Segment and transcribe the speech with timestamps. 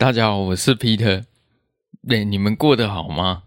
[0.00, 1.24] 大家好，我是 Peter。
[2.08, 3.42] 对，你们过得好吗？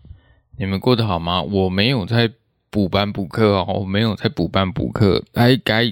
[0.59, 1.41] 你们过得好吗？
[1.41, 2.31] 我没有在
[2.69, 5.25] 补班补课哦，我没有在补班补课。
[5.33, 5.91] 该该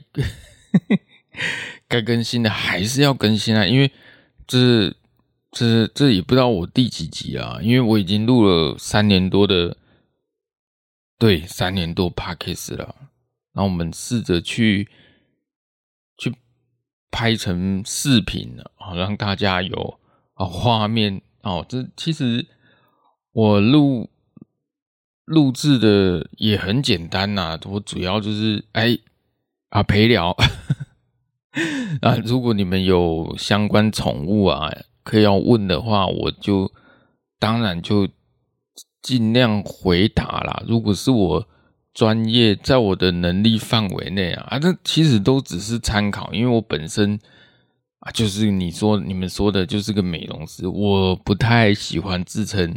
[1.89, 3.91] 该更新的还是要更新啊，因为
[4.45, 4.93] 这
[5.49, 9.75] 这这也不知道我第几集啊，因为我已经录了三年多的，
[11.17, 12.95] 对，三年多 Podcast 了。
[13.53, 14.87] 那我们试着去
[16.19, 16.31] 去
[17.09, 19.97] 拍成视频了，好让大家有。
[20.45, 22.47] 画面哦，这其实
[23.31, 24.09] 我录
[25.25, 28.97] 录制的也很简单呐、我主要就是哎
[29.69, 30.35] 啊陪聊
[32.01, 34.71] 啊， 如果你们有相关宠物啊，
[35.03, 36.71] 可以要问的话，我就
[37.39, 38.07] 当然就
[39.01, 40.63] 尽量回答啦。
[40.67, 41.47] 如果是我
[41.93, 47.19] 专业，在我的能力范围内啊，啊，这其实都只是参考，因为我本身。
[48.01, 50.67] 啊，就是你说你们说的，就是个美容师。
[50.67, 52.75] 我不太喜欢自称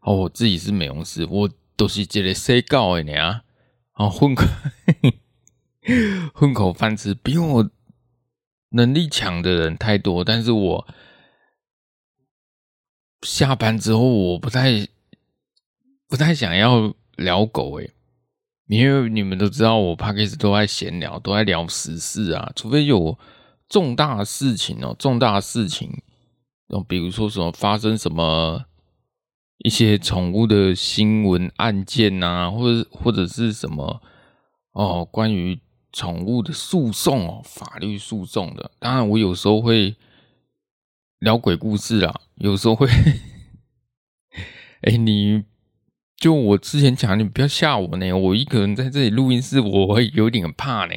[0.00, 3.14] 哦，我自己是美容师，我都是这个谁告的呢？
[3.22, 3.42] 啊，
[3.94, 4.44] 哦，混口
[6.34, 7.70] 混口饭吃，比我
[8.70, 10.22] 能力强的人太多。
[10.22, 10.86] 但是我
[13.22, 14.86] 下班之后，我不太
[16.06, 17.90] 不太想要聊狗诶，
[18.66, 23.18] 因为你们都知道，我 Podcast 都在闲聊，都在聊时事啊，除非有。
[23.68, 26.02] 重大事情哦，重大事情，
[26.68, 28.64] 哦，比如说什么发生什么
[29.58, 34.00] 一些宠物的新闻案件呐，或者或者是什么
[34.72, 35.58] 哦，关于
[35.92, 38.70] 宠物的诉讼哦，法律诉讼的。
[38.78, 39.96] 当然，我有时候会
[41.18, 42.86] 聊鬼故事啊，有时候会，
[44.82, 45.44] 哎，你
[46.16, 50.94] 就我之前讲，你不要吓我呢，我一个人在这里录音室，我会有点怕呢。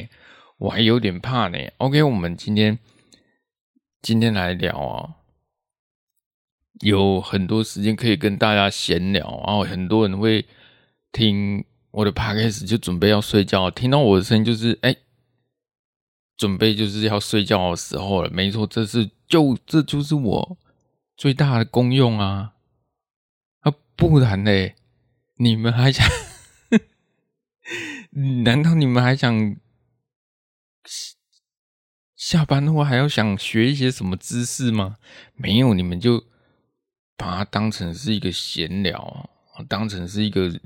[0.59, 1.58] 我还有点怕呢。
[1.78, 2.78] OK，我们今天
[4.02, 5.16] 今天来聊啊，
[6.81, 10.46] 有很多时间可以跟大家闲聊，然后很多人会
[11.12, 14.96] 听我的 Podcast 就准备要睡觉，听到我的声音就是哎，
[16.38, 18.30] 准备就是要睡觉的时候了。
[18.30, 20.58] 没错，这是就这就是我
[21.16, 22.53] 最大的功用啊！
[23.62, 24.76] 啊，不然嘞，
[25.38, 26.06] 你们还想？
[28.44, 29.56] 难道你们还想？
[32.16, 34.97] 下班后还要想学一些什么知识吗？
[35.35, 36.25] 没有，你们就
[37.16, 39.29] 把它当成是一个闲聊，
[39.67, 40.59] 当成是一个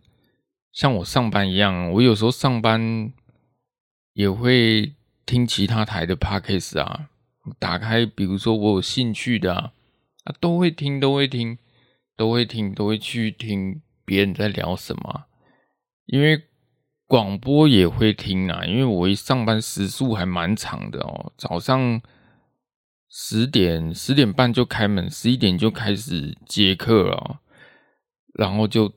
[0.71, 1.91] 像我上班一样。
[1.91, 3.13] 我有时候上班
[4.13, 7.09] 也会听其他台的 Podcast 啊，
[7.59, 9.73] 打开，比如说我有兴趣的，啊
[10.39, 11.57] 都会听，都会听，
[12.17, 15.25] 都会听，都会去听别人在聊什么，
[16.05, 16.47] 因为。
[17.05, 22.01] 广播也会听啊，因为我一上班时数还蛮长的哦，早上
[23.09, 27.41] 十点十点半就开门，十一点就开始接客了，
[28.33, 28.93] 然后就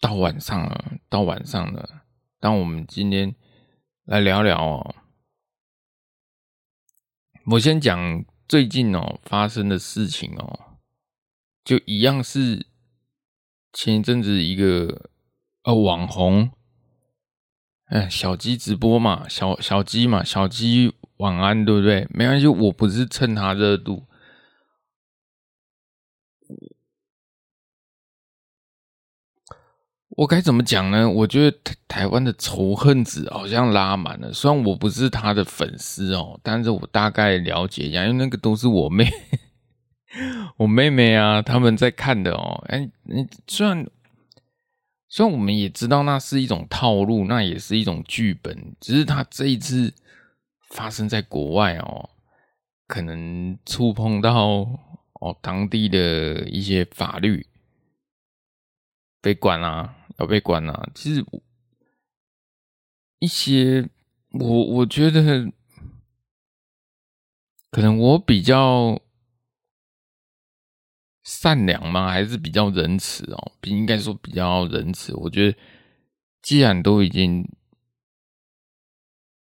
[0.00, 2.04] 到晚上了，到晚上了。
[2.40, 3.34] 但我们今天
[4.04, 4.94] 来聊聊哦，
[7.52, 10.78] 我先讲最近哦发生的事情哦，
[11.64, 12.66] 就一样是
[13.72, 15.10] 前一阵子一个
[15.64, 16.50] 呃网红。
[17.86, 22.08] 哎，小鸡直播嘛，小小鸡嘛，小鸡晚安，对不对？
[22.10, 24.04] 没关系，我不是蹭他热度。
[30.16, 31.08] 我该怎么讲呢？
[31.08, 34.32] 我觉得台台湾的仇恨值好像拉满了。
[34.32, 39.10] 虽然我不是他的粉丝哦，但是我大概了解一下，因为那个都是我妹，
[40.56, 42.64] 我妹妹啊，他们在看的哦。
[42.68, 43.86] 哎，你虽然。
[45.14, 49.94] 虽然我们也知道那是一种套路，那也是一种剧本，只是他这一次
[50.70, 52.10] 发生在国外哦，
[52.88, 54.34] 可能触碰到
[55.20, 57.46] 哦当地的一些法律，
[59.20, 60.90] 被管啊，要被管啊。
[60.96, 61.24] 其实
[63.20, 63.88] 一些
[64.32, 65.52] 我我觉得，
[67.70, 69.00] 可能我比较。
[71.24, 72.10] 善良吗？
[72.10, 73.52] 还是比较仁慈哦？
[73.60, 75.14] 比应该说比较仁慈。
[75.14, 75.58] 我觉得，
[76.42, 77.48] 既然都已经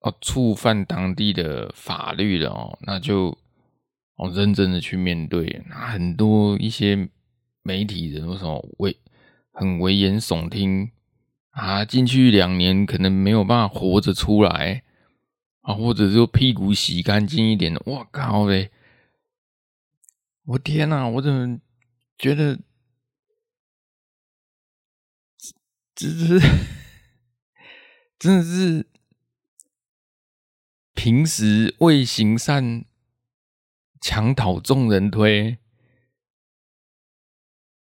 [0.01, 3.35] 哦触犯当地的法律了哦，那就
[4.17, 5.63] 哦，认真的去面对。
[5.67, 7.09] 那很多一些
[7.63, 8.95] 媒体人为什么危
[9.51, 10.91] 很危言耸听
[11.49, 11.83] 啊？
[11.83, 14.83] 进去两年可能没有办法活着出来
[15.61, 17.81] 啊，或者说屁股洗干净一点的。
[17.87, 18.69] 我靠嘞！
[20.45, 21.07] 我天哪！
[21.07, 21.59] 我怎么
[22.17, 22.59] 觉得
[25.95, 26.39] 这这是
[28.19, 28.87] 真的是
[30.93, 32.85] 平时为行善。
[34.01, 35.57] 墙倒众人推，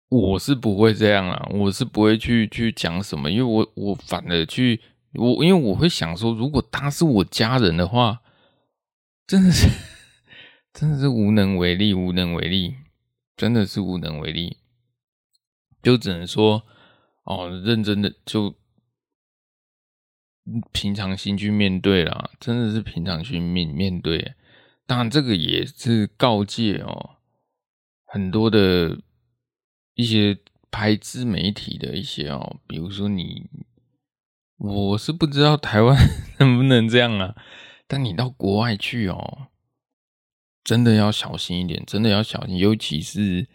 [0.08, 4.80] 我是不会这样啊，我是不会去去讲什么，因为我我反而去
[5.12, 8.22] 我，因为我会想说，如果他是我家人的话，
[9.26, 9.68] 真的是
[10.78, 12.74] 真的是无能为力，无能为力，
[13.34, 14.58] 真的是无能为力，
[15.82, 16.66] 就只能说
[17.24, 18.54] 哦，认真的就
[20.72, 24.34] 平常心去面对啦，真的是平常心面面对。
[24.86, 27.16] 当然，这个也是告诫哦，
[28.04, 29.00] 很多的
[29.94, 30.38] 一些
[30.70, 33.48] 拍自媒体的一些哦，比如说你，
[34.58, 35.96] 我是不知道台湾
[36.38, 37.34] 能不能这样啊，
[37.86, 39.48] 但你到国外去哦，
[40.66, 43.46] 真的要小心一点，真的要小心，尤其是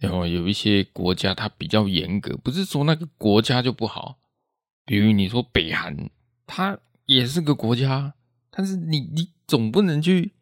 [0.00, 4.18] 有有一些国家它比较严格，不是说那个国家就不好，
[4.84, 6.10] 比如你说北韩，
[6.46, 8.12] 它也是个国家，
[8.50, 10.34] 但是你你总不能去。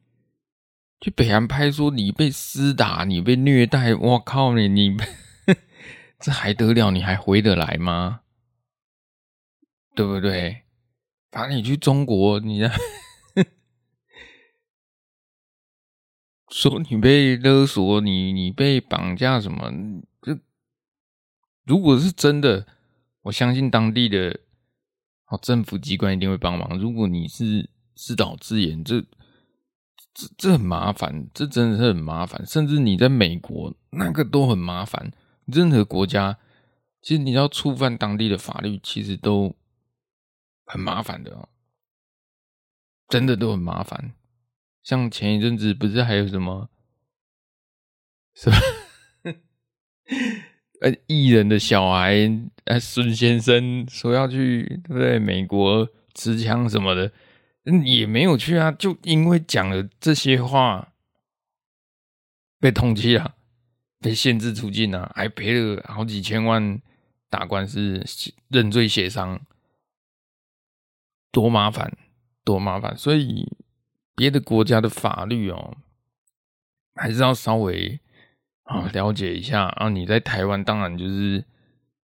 [1.00, 4.96] 去北韩拍说你被施打，你被虐待，我靠你你
[6.18, 6.90] 这还得了？
[6.90, 8.22] 你还回得来吗？
[9.94, 10.62] 对不对？
[11.30, 12.68] 把你去中国，你
[16.50, 19.70] 说你被勒索，你你被绑架什么？
[20.22, 20.38] 这
[21.64, 22.66] 如果是真的，
[23.22, 24.40] 我相信当地的
[25.26, 26.78] 哦政府机关一定会帮忙。
[26.78, 29.04] 如果你是自导自演，这。
[30.14, 32.44] 这这很麻烦，这真的是很麻烦。
[32.44, 35.12] 甚至你在美国，那个都很麻烦。
[35.44, 36.36] 任何国家，
[37.00, 39.54] 其实你要触犯当地的法律，其实都
[40.64, 41.48] 很麻烦的哦。
[43.08, 44.12] 真的都很麻烦。
[44.88, 46.70] 像前一阵子不是还有什么
[48.34, 48.56] 什么
[50.80, 52.14] 呃艺人的小孩，
[52.64, 55.18] 呃孙先生说要去对不对？
[55.18, 57.12] 美国持枪什么的。
[57.84, 60.94] 也没有去啊，就因为讲了这些话，
[62.58, 63.34] 被通缉了，
[64.00, 66.80] 被限制出境了，还赔了好几千万
[67.28, 68.02] 打官司
[68.48, 69.38] 认罪协商，
[71.30, 71.94] 多麻烦，
[72.42, 72.96] 多麻烦。
[72.96, 73.46] 所以
[74.18, 75.78] 别的国家的法律哦，
[76.94, 77.98] 还是要稍微
[78.64, 79.88] 啊了解一下啊。
[79.88, 81.42] 你在台湾当然就是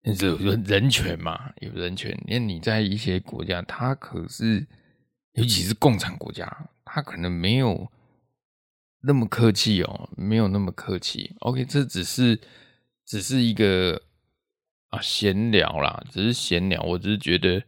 [0.04, 0.36] 有
[0.66, 2.12] 人权嘛，有人权。
[2.28, 4.68] 因为你在一些国家，它可是。
[5.34, 7.90] 尤其是共产国家，他可能没有
[9.02, 11.34] 那么客气哦，没有那么客气。
[11.42, 12.38] OK，这只是
[13.06, 14.02] 只是一个
[14.90, 16.82] 啊闲聊啦，只是闲聊。
[16.82, 17.64] 我只是觉得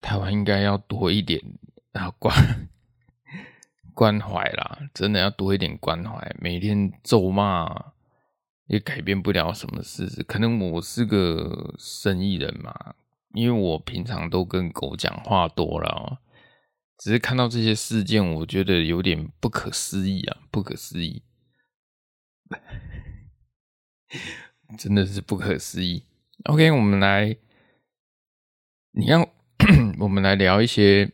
[0.00, 1.40] 台湾应该要多一点
[1.92, 2.34] 啊关
[3.98, 6.32] 关怀啦，真的要多一点关怀。
[6.38, 7.86] 每天咒骂
[8.66, 10.22] 也改变不了什么事。
[10.22, 12.94] 可能我是个生意人嘛，
[13.34, 16.20] 因为我平常都跟狗讲话多了。
[16.96, 20.36] 只是看到这些事件，我觉得有点不可思议啊！
[20.52, 21.24] 不可思议，
[24.78, 26.04] 真的是不可思议。
[26.44, 27.36] OK，我们来，
[28.92, 29.28] 你要
[29.98, 31.10] 我们来聊一些，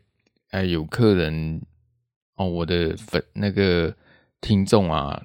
[0.51, 1.63] 哎，有客人
[2.37, 3.95] 哦，我的粉那个
[4.41, 5.25] 听众啊，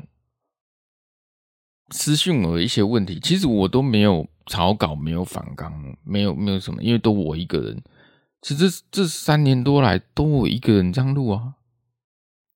[1.90, 7.84] 私讯我一些问题，其实我都没有草稿，没有反纲，没有没有什么，因为都我一个人。
[8.42, 11.56] 其实这这三年多来都我一个人这样录啊，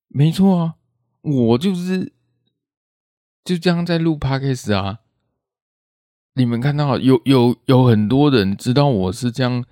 [0.08, 0.76] 没错啊，
[1.22, 2.14] 我就是
[3.44, 5.00] 就这样在录 Podcast 啊。
[6.36, 9.66] 你们看到有有有很多人知道我是这样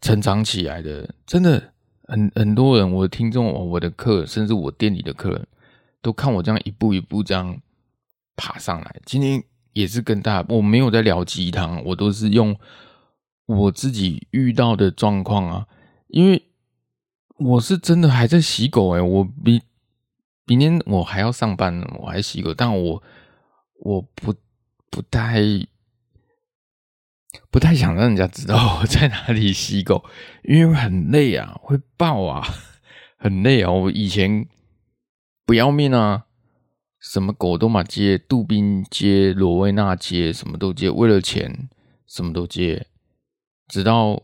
[0.00, 1.73] 成长起来的，真的
[2.04, 5.46] 很很多人，我的听众，我的客，甚至我店里的客人
[6.00, 7.60] 都看我这样一步一步这样
[8.36, 8.96] 爬上来。
[9.04, 9.42] 今天
[9.72, 12.56] 也是跟大家，我没有在聊鸡汤，我都是用。
[13.46, 15.68] 我自己遇到的状况啊，
[16.06, 16.46] 因为
[17.36, 19.60] 我是真的还在洗狗诶、欸，我比
[20.46, 23.02] 明天我还要上班，我还洗狗，但我
[23.80, 24.34] 我不
[24.88, 25.42] 不太
[27.50, 30.04] 不太想让人家知道我 在哪里洗狗，
[30.42, 32.46] 因为很累啊，会爆啊，
[33.16, 33.70] 很累啊。
[33.70, 34.46] 我以前
[35.46, 36.24] 不要命啊，
[37.00, 41.68] 什么狗都嘛接，杜宾接，罗威纳接，什么都接，为了钱
[42.06, 42.86] 什么都接。
[43.68, 44.22] 直到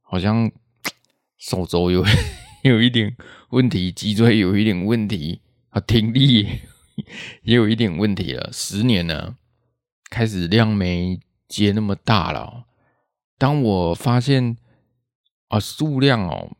[0.00, 0.50] 好像
[1.38, 2.04] 手肘有
[2.62, 3.16] 有一点
[3.50, 5.40] 问题，脊椎有一点问题
[5.70, 6.60] 啊，听力
[7.42, 8.50] 也有一点问题了。
[8.52, 9.36] 十年了，
[10.10, 11.18] 开始量没
[11.52, 12.64] 接那么大了。
[13.36, 14.56] 当我发现
[15.48, 16.56] 啊，数量哦，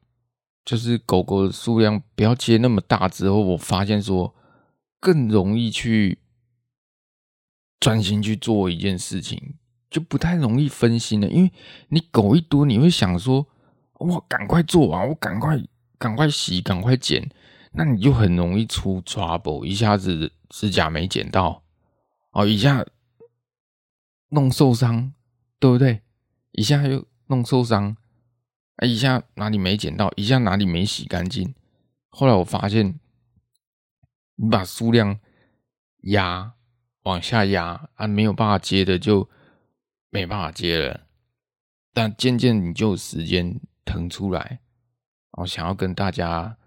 [0.66, 4.34] 就是狗狗的数量不要接那么大之后，我发现说
[5.00, 6.18] 更容易去
[7.80, 9.54] 专心去做一件事情，
[9.88, 11.28] 就不太容易分心了。
[11.28, 11.50] 因为
[11.88, 13.46] 你狗一多，你会想说，
[13.94, 15.58] 我赶快做完，我赶快
[15.99, 17.30] 赶快洗，赶快剪。
[17.72, 21.62] 那你就很容易出 trouble，一下子指甲没剪到，
[22.32, 22.84] 哦，一下
[24.32, 25.14] 弄受伤，
[25.58, 26.02] 对不对？
[26.50, 27.96] 一下又弄受伤，
[28.76, 31.54] 啊，一下哪里没捡到，一下哪里没洗干净。
[32.08, 32.98] 后来我发现，
[34.34, 35.18] 你把数量
[36.02, 36.54] 压
[37.04, 39.30] 往下压啊，没有办法接的就
[40.10, 41.06] 没办法接了。
[41.94, 44.60] 但渐渐你就有时间腾出来，
[45.38, 46.58] 我想要跟大家。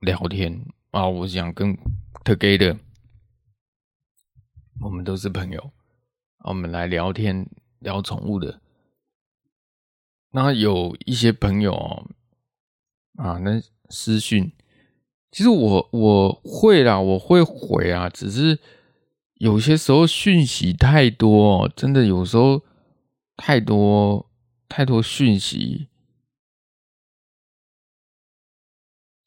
[0.00, 1.76] 聊天啊，我想跟
[2.24, 2.78] Together，
[4.80, 5.72] 我们都是朋友，
[6.44, 8.60] 我们来聊天聊宠物的。
[10.30, 12.06] 那有一些朋友
[13.16, 14.52] 啊，那私讯，
[15.30, 18.58] 其实我我会啦，我会回啊，只是
[19.34, 22.62] 有些时候讯息太多，真的有时候
[23.36, 24.30] 太多
[24.68, 25.88] 太多讯息。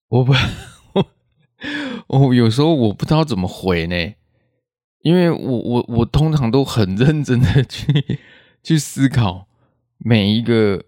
[0.07, 0.33] 我不，
[2.07, 4.13] 我有时候我不知道怎么回呢，
[5.01, 8.19] 因为我我我通常都很认真的去
[8.63, 9.47] 去思考
[9.97, 10.83] 每一个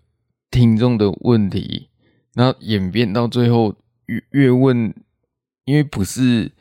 [0.51, 1.89] 听众的问题，
[2.34, 4.93] 然后演变到最后越越问，
[5.65, 6.51] 因为不是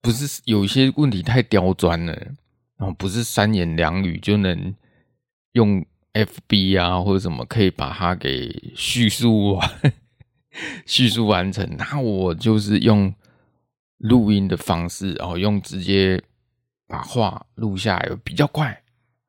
[0.00, 2.12] 不是有些问题太刁钻了，
[2.76, 4.74] 然后不是三言两语就能
[5.52, 5.84] 用
[6.14, 9.70] FB 啊或者什么可以把它给叙述完。
[10.84, 13.14] 叙述完成，那我就是用
[14.02, 16.22] 录音的方式，然后用直接
[16.86, 18.82] 把话录下来，比较快，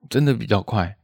[0.10, 0.98] 真的比较快。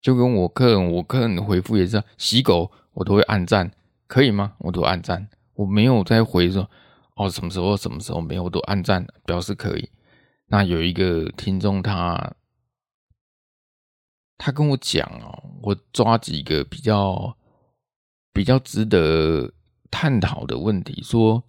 [0.00, 3.70] 就跟我客人，我客人回复也是洗狗，我都会按赞，
[4.06, 4.54] 可以吗？
[4.58, 6.70] 我都按赞，我没有再回说
[7.16, 9.90] 哦，什么时候什么时候没有，我都按赞表示可以。
[10.46, 12.34] 那有一个听众他
[14.38, 17.36] 他跟我讲哦，我抓几个比较
[18.32, 19.52] 比较值得。
[19.88, 21.42] 探讨的问题，说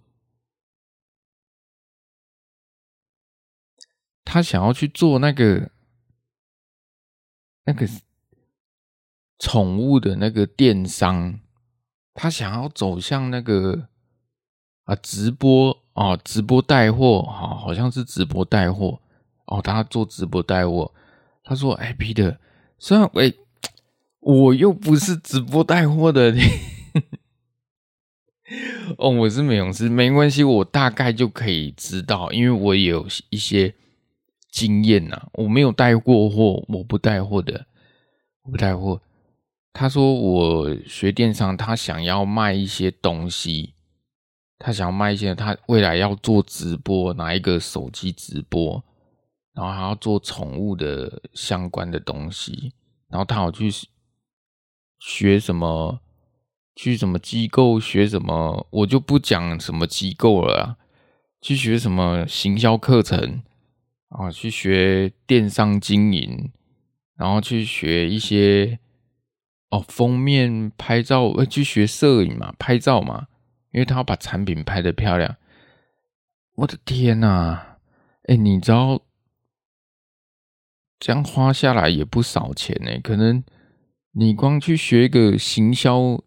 [4.30, 5.70] 他想要去做那个
[7.64, 7.88] 那个
[9.38, 11.40] 宠物的那个电商，
[12.12, 13.88] 他想要走向那个
[14.84, 19.00] 啊直播啊直播带货，好好像是直播带货
[19.46, 20.92] 哦，他做直播带货，
[21.42, 22.36] 他说：“哎，Peter，
[22.78, 23.34] 虽然喂，
[24.20, 26.34] 我又不是直播带货的。”
[28.98, 33.74] 哦，我是美容师，没关系，我大概就可以知道，因为我也有一些
[34.50, 35.28] 经验呐。
[35.32, 37.66] 我没有带过货，我不带货的，
[38.42, 39.00] 我不带货。
[39.72, 43.74] 他说我学电商，他想要卖一些东西，
[44.58, 48.82] 他想要卖一些，他未来要做直播，拿一个手机直播，
[49.54, 52.72] 然后还要做宠物的相关的东西，
[53.08, 53.70] 然后他好去
[54.98, 56.00] 学什么。
[56.80, 60.76] 去什么机构学什么，我就不讲什么机构了。
[61.40, 63.42] 去学什么行销课程
[64.08, 64.30] 啊？
[64.30, 66.52] 去学电商经营，
[67.16, 68.78] 然后去学一些
[69.70, 73.28] 哦封面拍照，去学摄影嘛，拍照嘛，
[73.72, 75.36] 因为他要把产品拍得漂亮。
[76.56, 77.76] 我的天呐，
[78.24, 79.02] 哎，你知道
[80.98, 83.00] 这样花下来也不少钱呢。
[83.02, 83.44] 可能
[84.12, 86.22] 你光去学一个行销。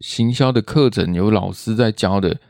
[0.00, 2.40] 行销的课程有老师在教的，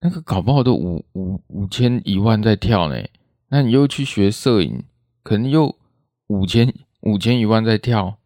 [0.00, 3.00] 那个搞不好都五五五千一万在跳呢。
[3.48, 4.84] 那你又去学摄影，
[5.22, 5.78] 可能又
[6.26, 8.18] 五千 五千一万在跳。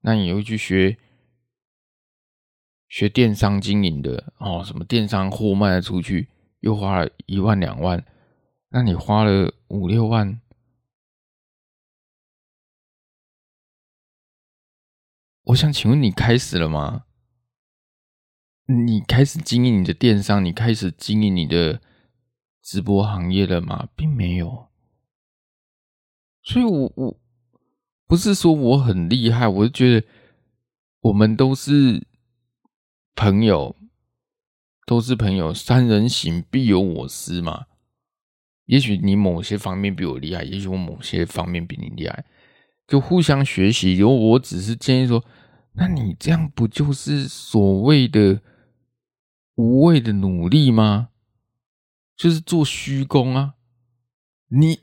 [0.00, 0.96] 那你又去学
[2.88, 6.28] 学电商经营的哦，什么电商货卖了出去，
[6.60, 8.04] 又花了一万两万。
[8.70, 10.40] 那你花了五六万，
[15.44, 17.04] 我想请问你开始了吗？
[18.66, 21.82] 你开始经营你的电商，你开始经营你的
[22.62, 23.88] 直播行业了吗？
[23.94, 24.69] 并没有，
[26.50, 27.16] 所以我我
[28.08, 30.06] 不是说我很厉害，我就觉得
[31.02, 32.04] 我们都是
[33.14, 33.76] 朋友，
[34.84, 37.66] 都是朋友，三人行必有我师嘛。
[38.66, 42.24] 也许你某些方面比我厉害，也许我某些方面比你厉害，
[42.88, 43.96] 就互相学习。
[43.96, 45.24] 如果我只是建议说，
[45.74, 48.42] 那你这样不就是所谓的？
[49.56, 51.10] 无谓的努力吗？
[52.16, 53.54] 就是做虚功啊！
[54.48, 54.80] 你，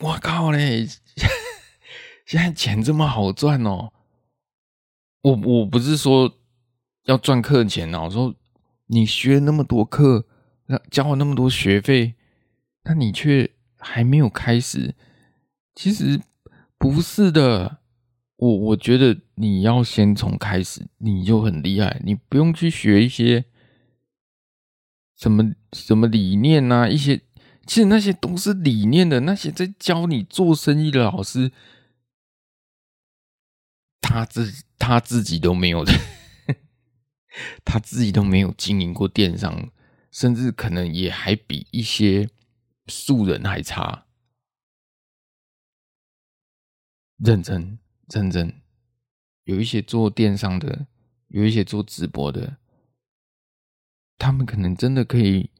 [0.00, 0.86] 我靠嘞！
[2.24, 3.92] 现在钱这么好赚哦！
[5.22, 6.38] 我我不是说
[7.04, 8.34] 要赚课钱哦，我说
[8.86, 10.26] 你学那么多课，
[10.66, 12.14] 那交了那么多学费，
[12.84, 14.94] 那你却还没有开始。
[15.74, 16.20] 其实
[16.78, 17.78] 不是的，
[18.36, 23.44] 我我觉得你要先从开始，你就很厉害，你不用去学一些。
[25.16, 26.88] 什么什么理念、啊？
[26.88, 27.20] 一些
[27.70, 29.20] 其实那些都是理念的。
[29.20, 31.52] 那些在教你做生意的老师，
[34.00, 35.84] 他自他自己都没有，
[37.64, 39.70] 他自己都没有经营过电商，
[40.10, 42.28] 甚至可能也还比一些
[42.88, 44.04] 素人还差。
[47.18, 47.78] 认真
[48.12, 48.60] 认真，
[49.44, 50.88] 有一些做电商的，
[51.28, 52.56] 有一些做直播的。
[54.18, 55.50] 他们可能真的可以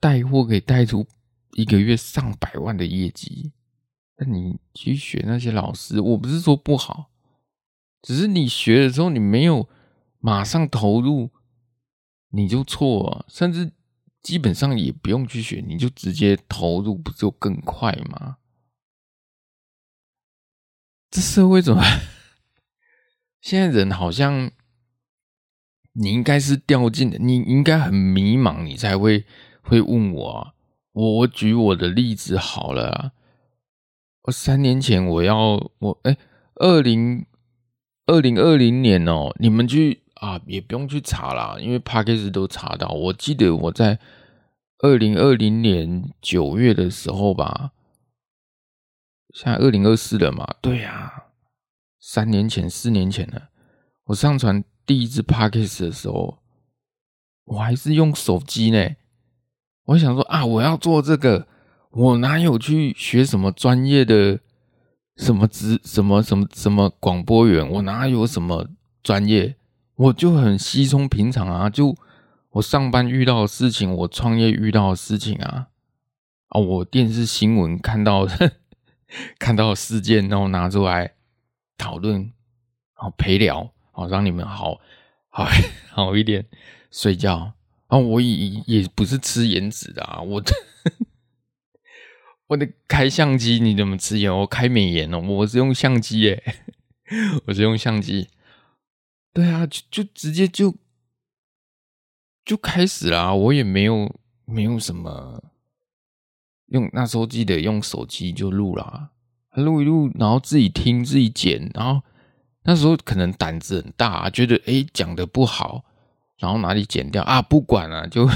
[0.00, 1.06] 带货，可以带出
[1.52, 3.52] 一个月上百万的业绩。
[4.16, 7.10] 那你去学那些老师，我不是说不好，
[8.02, 9.68] 只是你学的时候你没有
[10.18, 11.30] 马上投入，
[12.30, 13.26] 你就错了。
[13.28, 13.72] 甚至
[14.22, 18.38] 基本上也不用去学，你就直接投入，不就更快吗？
[21.10, 21.82] 这社会怎么？
[23.40, 24.50] 现在人好像。
[25.92, 29.26] 你应该是掉进的，你应该很迷茫，你才会
[29.70, 30.54] 会问我啊。
[30.92, 33.12] 我我举我的例子好了，
[34.22, 36.16] 我三年前我要我哎，
[36.56, 37.24] 二零
[38.06, 42.88] 二零二零年哦，你们去啊也不用去查啦，因为 Podcast 都查到。
[42.88, 44.00] 我记得我在
[44.78, 47.70] 二零二零年九月的时候吧，
[49.32, 51.26] 现在二零二四了嘛，对呀，
[52.00, 53.50] 三年前四年前了，
[54.06, 54.64] 我上传。
[54.86, 56.38] 第一支 Podcast 的时候，
[57.44, 58.96] 我还是用手机呢。
[59.90, 61.48] 我想说啊，我要做这个，
[61.90, 64.38] 我哪有去学什么专业的
[65.16, 67.68] 什么职什么什么什么广播员？
[67.68, 68.68] 我哪有什么
[69.02, 69.56] 专业？
[69.96, 71.96] 我就很稀松平常啊，就
[72.50, 75.66] 我上班遇到的事情，我创业遇到的事情啊，
[76.50, 78.52] 啊，我电视新闻看到的
[79.40, 81.14] 看到的事件，然后拿出来
[81.76, 82.32] 讨论，
[82.94, 83.72] 然后陪聊。
[83.90, 84.78] 好，让你们好
[85.28, 85.48] 好
[85.90, 86.46] 好一点
[86.92, 87.54] 睡觉
[87.90, 87.98] 啊！
[87.98, 90.52] 我也也不是吃颜值的啊，我的
[92.48, 94.34] 我的开相机你怎么吃颜？
[94.34, 96.42] 我开美颜哦，我是用相机耶，
[97.46, 98.28] 我是用相机。
[99.32, 100.76] 对啊，就就直接就
[102.44, 105.42] 就开始啦，我也没有没有什么
[106.66, 109.10] 用，那时候记得用手机就录啦，
[109.54, 112.02] 录一录，然后自己听自己剪，然后。
[112.64, 115.82] 那时候可能胆子很大，觉得诶讲的不好，
[116.40, 117.40] 然后哪里剪掉啊？
[117.40, 118.28] 不管了，就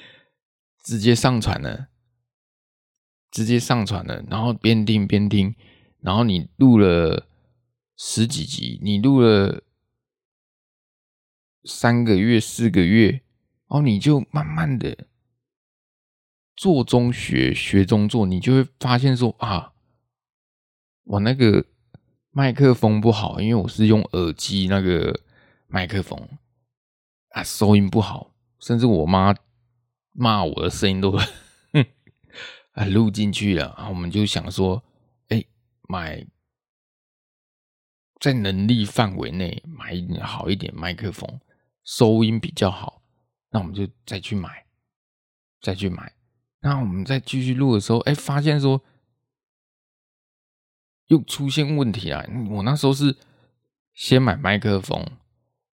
[0.82, 1.88] 直接上传了，
[3.30, 5.54] 直接上传了，然后边听边听，
[6.00, 7.26] 然后你录了
[7.98, 9.62] 十几集，你录了
[11.64, 13.20] 三个月、四个月，然
[13.68, 15.06] 后你就慢慢的
[16.56, 19.74] 做中学，学中做，你就会发现说啊，
[21.02, 21.66] 我那个。
[22.36, 25.20] 麦克风不好，因为我是用耳机那个
[25.68, 26.18] 麦克风
[27.34, 29.34] 啊，收音不好，甚至我妈
[30.12, 31.16] 骂我的声音都
[32.72, 33.88] 啊录进去了啊。
[33.88, 34.82] 我们就想说，
[35.28, 35.44] 哎、
[35.88, 36.24] 买
[38.20, 41.40] 在能力范围内买一点好一点麦克风，
[41.82, 43.02] 收音比较好。
[43.50, 44.66] 那我们就再去买，
[45.60, 46.12] 再去买。
[46.60, 48.80] 那我们再继续录的时候，哎、发现说。
[51.08, 52.26] 又出现问题了。
[52.48, 53.14] 我那时候是
[53.92, 55.06] 先买麦克风，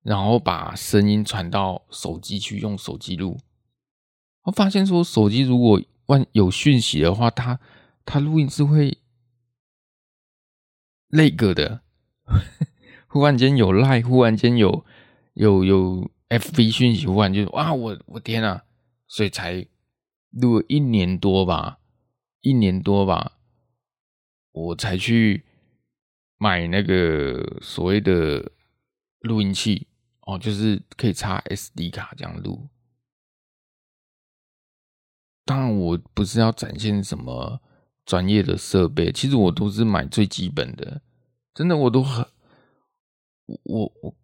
[0.04, 3.40] 然后把声音传到手机去用手机录。
[4.44, 7.60] 我发现说，手机如果万有讯息的话，它
[8.04, 8.98] 它录音是会
[11.10, 11.82] 那个的。
[13.08, 14.86] 忽然间有赖，忽然间有
[15.34, 18.64] 有有 FB 讯息，忽然就哇，我我天啊！
[19.06, 19.68] 所以才
[20.30, 21.80] 录了一年多吧，
[22.40, 23.34] 一年多吧。
[24.54, 25.44] 我才去
[26.38, 28.52] 买那个所谓的
[29.20, 29.88] 录音器
[30.22, 32.68] 哦，就是可以插 SD 卡这样录。
[35.46, 37.62] 当然，我不是要展现什么
[38.06, 41.02] 专业的设备，其实我都是买最基本的。
[41.54, 42.26] 真的，我都很
[43.46, 44.16] 我我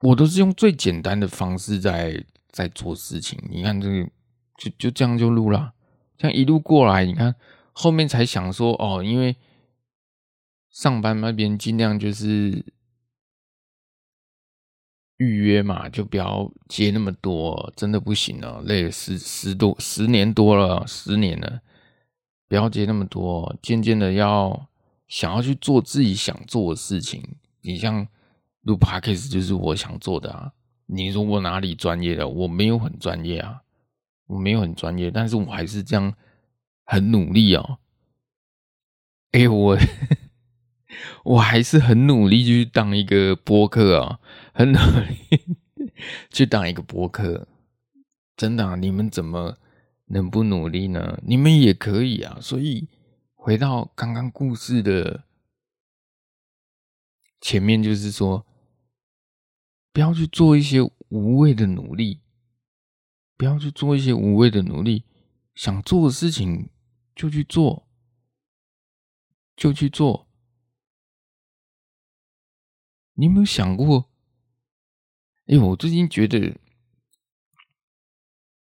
[0.00, 3.38] 我都是用最简单的方式在在做事情。
[3.50, 4.10] 你看这个，
[4.56, 5.74] 就就这样就录了，
[6.16, 7.34] 这样一路过来，你看。
[7.80, 9.36] 后面才想说哦，因为
[10.68, 12.64] 上班那边尽量就是
[15.18, 21.60] 预约嘛，就不要接那么多，真的不行了，累了十十多十年多了，十年了，
[22.48, 24.68] 不要接那么多，渐渐的要
[25.06, 27.22] 想要去做自己想做的事情。
[27.60, 28.06] 你像
[28.62, 30.52] 录 Podcast 就是我想做的啊。
[30.86, 32.26] 你说我哪里专业的？
[32.26, 33.62] 我没有很专业啊，
[34.26, 36.14] 我没有很专业，但是我还是这样
[36.84, 37.78] 很努力哦。
[39.32, 39.76] 哎，我
[41.24, 44.18] 我还是很努力去当一个播客啊，
[44.58, 45.56] 很努力
[46.30, 47.46] 去当一个播客。
[48.36, 49.56] 真的，你们怎么
[50.06, 51.20] 能不努力呢？
[51.24, 52.40] 你们也可以啊。
[52.40, 52.88] 所以
[53.36, 55.22] 回到刚刚故事的
[57.40, 58.44] 前面，就是说。
[59.90, 62.20] 不要去做一些无谓的努力，
[63.36, 65.04] 不要去做一些无谓的努力。
[65.56, 66.68] 想做的事情
[67.16, 67.88] 就去做，
[69.56, 70.28] 就去做。
[73.14, 74.07] 你有没有想过？
[75.48, 76.54] 哎，我最近觉得，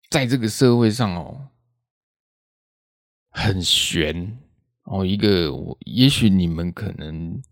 [0.08, 1.50] 在这个社会上哦，
[3.30, 4.38] 很玄
[4.84, 5.04] 哦。
[5.04, 7.42] 一个我，也许你们可能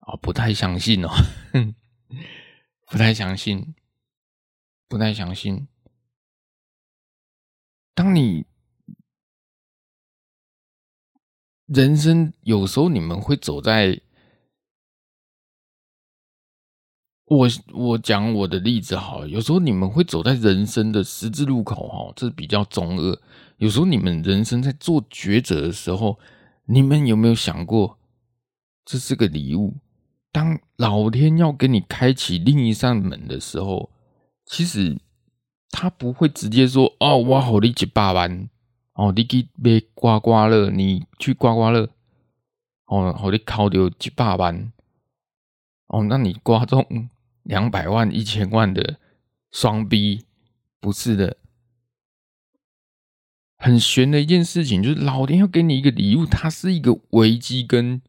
[0.00, 1.10] 啊不太相信哦。
[2.88, 3.74] 不太相信，
[4.88, 5.68] 不太相信。
[7.94, 8.46] 当你
[11.66, 14.00] 人生有时候你们会走在，
[17.32, 23.18] 我我讲我的例子好，有时候你们会走在人生的十字路口哈，这比较中二。
[23.56, 26.18] 有时候你们人生在做抉择的时候，
[26.66, 27.96] 你们有没有想过，
[28.84, 29.76] 这是个礼物？
[30.30, 33.90] 当老天要给你开启另一扇门的时候，
[34.44, 34.98] 其实
[35.70, 38.48] 他不会直接说：“哦，我好你一百万，
[38.94, 41.88] 哦，你去买刮刮乐，你去刮刮乐，
[42.86, 44.72] 哦，好你考到一百万，
[45.86, 47.08] 哦，那你刮中
[47.42, 48.98] 两百万、一千万的
[49.50, 50.24] 双逼
[50.80, 51.36] 不是的，
[53.56, 58.02] 很悬的一件事情，就是老天要给你一个礼物，它是一个危机跟。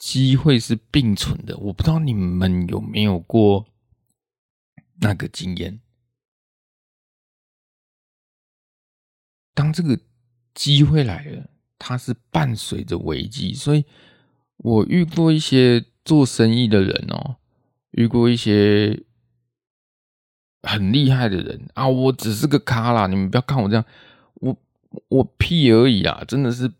[0.00, 3.66] 机会是并存的，我不知道你们有没有过
[5.00, 5.80] 那个经验。
[9.54, 9.98] 当这个
[10.54, 13.84] 机会来了，它是伴随着危机，所以
[14.58, 17.37] 我遇过一些做生意的人哦，
[17.98, 19.02] 遇过一些
[20.62, 23.84] 很厉害的人啊，我只是个咖啦，你们不要看我这样，
[24.34, 24.56] 我
[25.08, 26.72] 我屁而已啊，真的是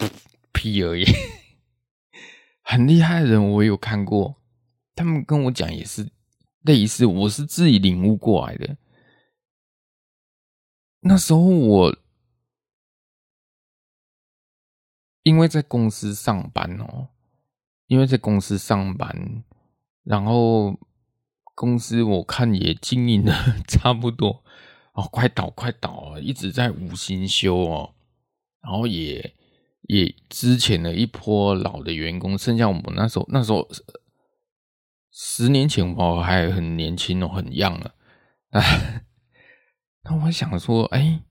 [0.50, 1.04] 屁而已。
[2.64, 4.36] 很厉害的人，我有看过，
[4.94, 6.08] 他们跟我讲也是
[6.62, 8.78] 类似，我是自己领悟过来的。
[11.00, 11.98] 那时候我
[15.22, 17.08] 因为在公司上班哦，
[17.88, 19.44] 因为在公司上班，
[20.04, 20.78] 然后
[21.54, 23.32] 公司我看也经营的
[23.68, 24.44] 差不多
[24.94, 27.94] 哦，快倒快倒了，一直在无薪休哦，
[28.62, 29.36] 然后也。
[29.88, 33.68] 也之前的一波老的员工，剩下我们那时候那时候
[35.10, 37.94] 十年前我还很年轻哦，很 young 了。
[38.50, 39.04] 哎，
[40.04, 41.24] 那我想说，哎，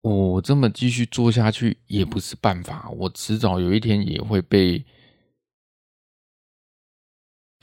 [0.00, 4.86] 我这么继续做下去也不是办法，我迟早有一天也会被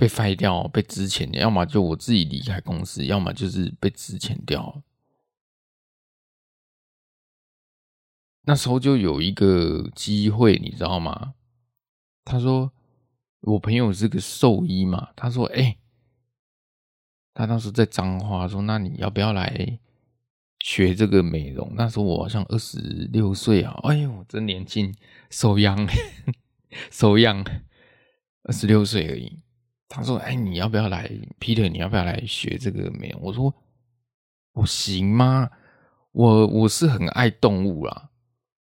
[0.02, 4.82] 被废掉，被资遣，要么就我自己离开公司，要么就是被资遣掉。
[8.42, 11.36] 那时候就有一个机会，你知道吗？
[12.26, 12.74] 他说
[13.42, 15.78] 我朋友是个兽医嘛，他说哎、
[17.36, 19.78] 他当时在彰化说，那你要不要来
[20.58, 21.72] 学这个美容？
[21.76, 22.80] 那时候我好像二十
[23.14, 24.96] 六岁啊，哎呦，真年轻
[25.30, 25.88] 手痒
[26.90, 27.46] 手痒
[28.46, 29.44] 二十六岁而已。
[29.94, 31.68] 他说哎、你要不要来，Peter？
[31.70, 33.22] 你要不要来学这个美容？
[33.22, 33.54] 我说
[34.54, 35.50] 我行吗？
[36.14, 38.10] 我我是很爱动物啦。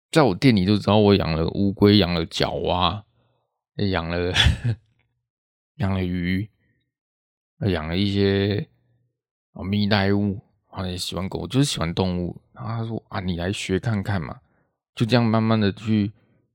[0.10, 3.06] 在我店里就知道我养了乌龟，养了角蛙，
[3.76, 4.34] 养了
[5.78, 6.50] 养了鱼，
[7.68, 8.68] 养了一些
[9.54, 10.40] 啊蜜袋鼯，
[10.72, 12.42] 啊也喜欢狗，就是喜欢动物。
[12.54, 14.40] 然后他说啊，你来学看看嘛，
[14.96, 16.12] 就这样慢慢的去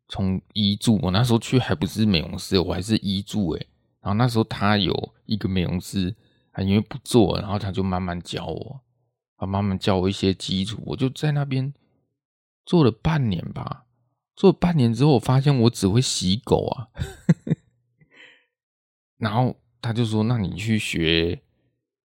[0.08, 0.98] 从医助。
[1.00, 3.68] 我那时候去还不是美容师，我还是医助诶。
[4.04, 6.14] 然后那时候他有一个美容师，
[6.52, 8.80] 他因为不做，然后他就慢慢教我，
[9.38, 11.74] 他慢慢教我一些基础，我就在那边。
[12.66, 13.84] 做了半年吧，
[14.34, 16.88] 做半年之后，我发现我只会洗狗啊，
[19.20, 21.42] 然后他就说：“那你去学，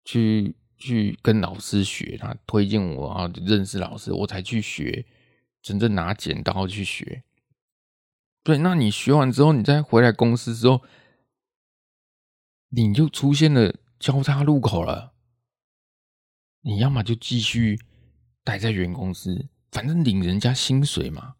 [0.04, 5.06] 去去跟老师学。”他推荐我啊，认识老师，我才去学，
[5.62, 7.24] 真正拿剪刀去学。
[8.44, 10.82] 对，那你学完之后，你再回来公司之后，
[12.72, 15.14] 你就出现了交叉路口了。
[16.62, 17.80] 你要么就继续
[18.44, 21.36] 待在原公司，反正领人家薪水嘛，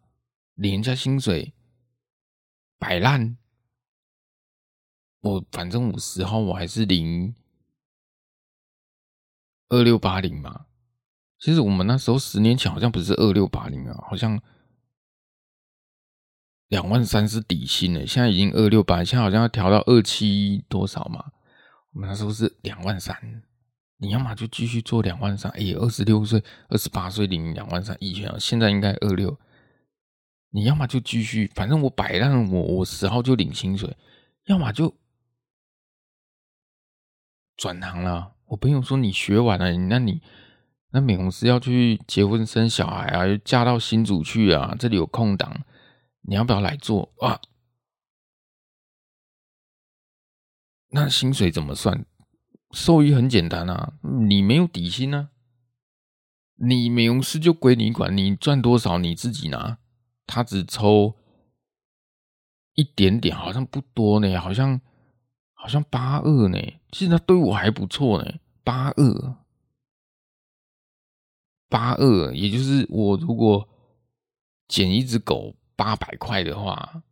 [0.54, 1.54] 领人家薪水
[2.78, 3.36] 摆烂。
[5.20, 7.34] 我反正五十号我还是领
[9.68, 10.66] 二六八零嘛。
[11.38, 14.42] 其实我们那时候十年前好像不是二六八零啊，好像
[16.72, 18.06] 两万三是底薪呢。
[18.06, 21.22] 现在已经二六八，现在好像要调到二七多少嘛。
[21.92, 23.14] 我们那时候是两万三。
[23.98, 29.38] 你要么就继续做两万三，哎，二十六岁、二十八岁领两万三，以前现在应该二六。
[30.48, 33.94] 你要么就继续，反正我摆烂，我我十号就领薪水，
[34.46, 34.96] 要么就
[37.58, 38.32] 转行了。
[38.46, 40.22] 我朋友说你学完了，那你
[40.90, 45.54] 那美容师要去结婚生小孩啊，又嫁到新竹去啊，这里有空档，
[46.22, 47.40] 你要不要来做啊？
[50.88, 52.04] 那薪水怎么算？
[52.72, 53.94] 收益很简单啊，
[54.26, 55.30] 你没有底薪啊，
[56.54, 59.78] 你美容师就归你管，你赚多少你自己拿，
[60.26, 61.16] 他只抽
[62.74, 64.80] 一点点，好像不多呢，好像
[65.52, 66.58] 好像八二呢，
[66.90, 69.36] 其实他对我还不错呢，八二
[71.68, 73.68] 八二，也就是我如果
[74.68, 77.02] 剪一只狗八百块的话，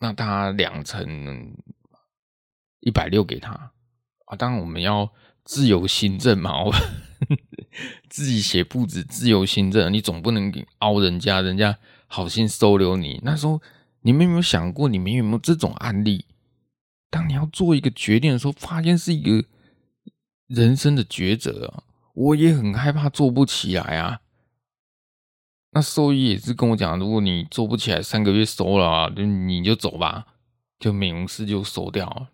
[0.00, 1.54] 那他两成
[2.80, 3.52] 一百六给他。
[4.24, 5.12] 啊，当然我们要
[5.44, 6.74] 自由行政嘛，我
[8.10, 13.20] 自己写簿子，自由行政，你总不能给凹人家，人家好心收留你。
[13.22, 13.62] 那时候
[14.00, 16.26] 你们有没有想过，你们有没有这种案例？
[17.08, 19.46] 当你要做一个决定的时候，发现是一个
[20.48, 21.84] 人生的抉择啊！
[22.14, 24.22] 我也很害怕做不起来啊。
[25.74, 30.24] 那兽医也是跟我讲，如果你做不起来，三个月收了啊，就你就走吧，
[30.78, 32.28] 就美容师就收掉。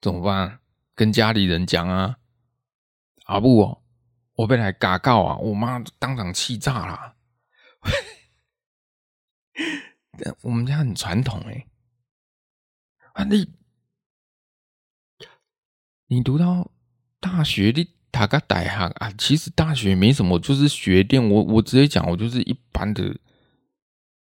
[0.00, 0.60] 怎么办？
[0.94, 2.18] 跟家里人讲啊？
[3.24, 3.82] 阿布哦，
[4.34, 5.36] 我被来嘎告啊！
[5.38, 7.16] 我妈当场气炸了。
[10.42, 11.66] 我们家很传统哎。
[13.14, 13.52] 啊，你
[16.06, 16.70] 你读到
[17.18, 19.12] 大学，你读个大学啊？
[19.16, 21.26] 其实大学没什么，就是学店。
[21.28, 23.16] 我我直接讲，我就是一般的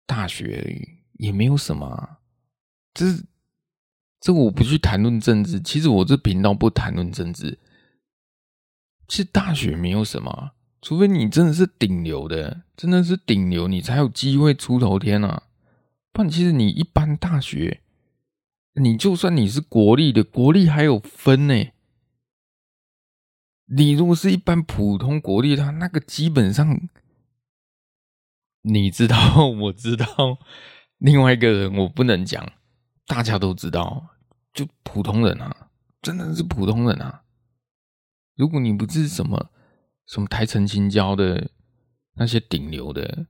[0.07, 2.19] 大学而已，也没有什么啊。
[2.95, 3.07] 这。
[4.19, 7.59] 这我不去谈论政治，其实我这频道不谈论政治。
[9.07, 15.45] 其实大学没有什么，除非你真的是顶流的，真的是顶流，你才有机会出头天啊！
[16.13, 17.83] 不然，其实你一般大学，
[18.81, 21.67] 你就算你是国立的，国立还有分呢。
[23.67, 26.89] 你如果是一般普通国立，他那个基本上，
[28.63, 30.07] 你知道， 我知道，
[30.99, 32.53] 另外一个人我不能讲，
[33.07, 34.11] 大家都知道。
[34.53, 35.69] 就普通人啊，
[36.01, 37.25] 真的是普通人啊！
[38.37, 39.51] 如果你不是什么
[40.07, 41.51] 什么台城青交的
[42.15, 43.27] 那些顶流的，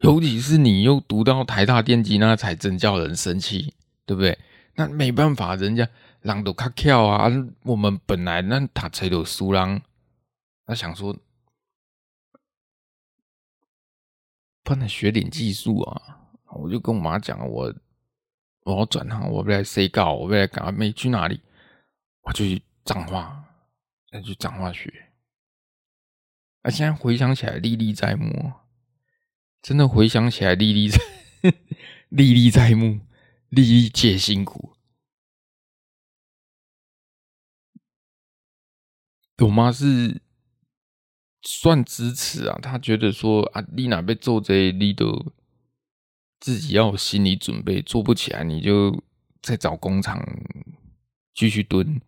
[0.00, 3.72] 尤其是你又读到台大电机，那才真叫人生气，
[4.04, 4.38] 对不对？
[4.74, 5.88] 那没办法，人家
[6.22, 7.28] 人都卡巧啊，
[7.64, 9.82] 我们本来那他才都输人，
[10.64, 11.16] 他想说，
[14.62, 16.20] 不能学点技术啊！
[16.54, 17.74] 我就跟我妈讲，我。
[18.64, 21.40] 我要转行，我不来谁搞，我不来搞，没去哪里，
[22.20, 23.44] 我就去彰化，
[24.08, 25.10] 再去彰化学。
[26.60, 28.52] 啊，现在回想起来历历在目，
[29.60, 31.00] 真的回想起来历历在
[32.10, 33.00] 历历在目，
[33.48, 34.76] 历历皆辛苦。
[39.38, 40.20] 我妈是
[41.42, 45.32] 算支持啊，她觉得说啊，丽娜被做这你都。
[46.44, 49.04] 自己要有心理准备，做不起来你就
[49.40, 50.20] 再找工厂
[51.32, 52.02] 继续蹲。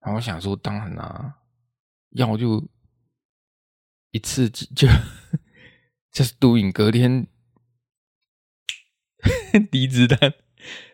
[0.00, 1.38] 然后我想说，当然啦、啊，
[2.10, 2.68] 要就
[4.10, 4.86] 一次就 就
[6.12, 7.26] just doing，隔天
[9.72, 10.34] 离职单，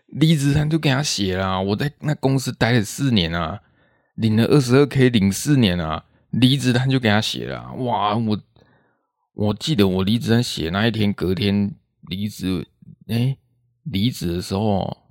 [0.07, 1.61] 离职单就给他写了。
[1.61, 3.65] 我在那公司待了四年啊，
[4.15, 7.73] 领了二十二 k，领四年啊，离职单就给他写了。
[7.75, 8.41] 哇，我
[9.35, 11.75] 我记得我离职单写那一天，隔天。
[12.09, 12.67] 离职，
[13.07, 13.39] 哎，
[13.85, 15.05] 离职的时候，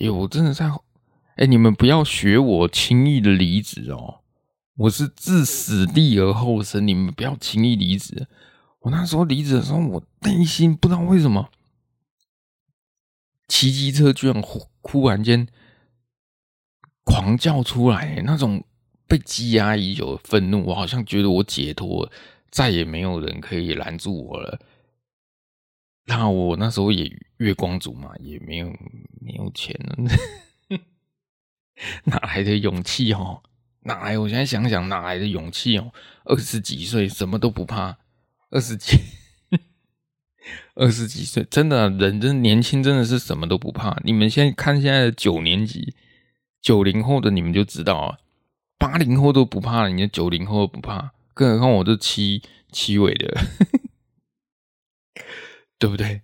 [0.00, 0.68] 哎，我真的在，
[1.36, 4.22] 哎，你们不要学我轻易的离职哦，
[4.74, 8.26] 我是置死地而后生，你们不要轻易离职。
[8.80, 11.48] 我那时候离职的时候，我内心不知道为什么，
[13.46, 15.46] 骑机车居然忽忽然间
[17.10, 18.64] 狂叫出来，那种
[19.08, 22.08] 被积压已久的愤怒，我好像觉得我解脱，
[22.50, 24.60] 再也没有人可以拦住我了。
[26.06, 28.68] 那我那时候也月光族嘛，也没有
[29.20, 29.78] 没有钱，
[32.04, 33.42] 哪来的勇气哦？
[33.82, 34.16] 哪来？
[34.18, 35.92] 我现在想想，哪来的勇气哦？
[36.24, 37.98] 二十几岁什么都不怕，
[38.50, 38.96] 二十几，
[40.74, 44.00] 二十几岁真的人真年轻，真的是什么都不怕。
[44.04, 45.94] 你们现在看现在的九年级、
[46.60, 48.18] 九零后的，你们就知道啊，
[48.78, 53.40] 八零后都不怕了，你的九零后都不怕，更何况我这七七尾的，
[55.78, 56.22] 对不对？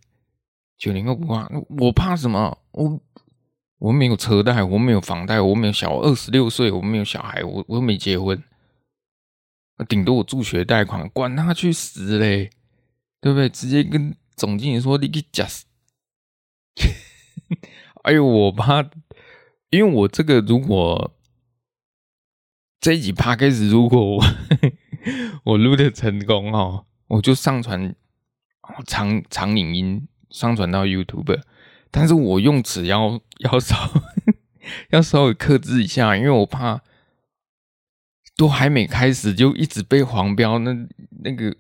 [0.77, 2.59] 九零后不怕，我怕什么？
[2.73, 3.01] 我。
[3.79, 8.43] 我没有车贷，我没有房贷，我没有小二十六岁，我没有小孩，我我又没结婚，
[9.87, 12.51] 顶多我助学贷款，管他去死嘞，
[13.21, 13.51] 对不对？
[13.51, 15.67] 直接跟总经理说你去死！
[18.05, 18.83] 哎呦，我怕，
[19.71, 21.13] 因为我这个如果
[22.81, 24.25] 这一集 Podcast 如果我
[25.45, 27.95] 我录的成功哦，我就上传
[28.87, 31.41] 长长影音，上传到 YouTube。
[31.91, 33.77] 但是我用词要 要稍
[34.91, 36.83] 要稍微克制一下，因为我怕
[38.37, 40.73] 都还没开始就一直被黄标，那
[41.23, 41.57] 那个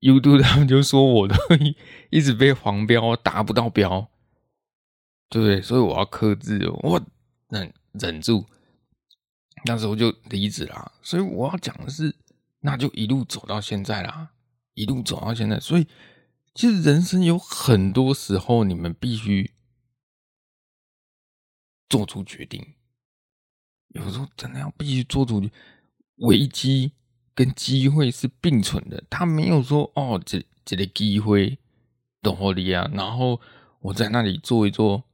[0.00, 1.34] YouTube 他们就说我都
[2.10, 4.08] 一直被黄标，达不到标，
[5.28, 5.60] 对不对？
[5.60, 7.00] 所以我要克制，我
[7.48, 8.44] 忍忍住，
[9.64, 10.92] 那时候就离职了。
[11.02, 12.14] 所以我要讲的是，
[12.60, 14.30] 那就一路走到现在啦，
[14.74, 15.86] 一路走到现在，所以。
[16.58, 19.52] 其实人生有很多时候，你们必须
[21.86, 22.66] 做出决定。
[23.88, 25.46] 有时候真的要必须做出
[26.14, 26.92] 危机
[27.34, 29.04] 跟机会是并存的。
[29.10, 31.58] 他没有说哦，这这个机会
[32.22, 33.38] 等我的啊，然后
[33.80, 35.04] 我在那里做一做，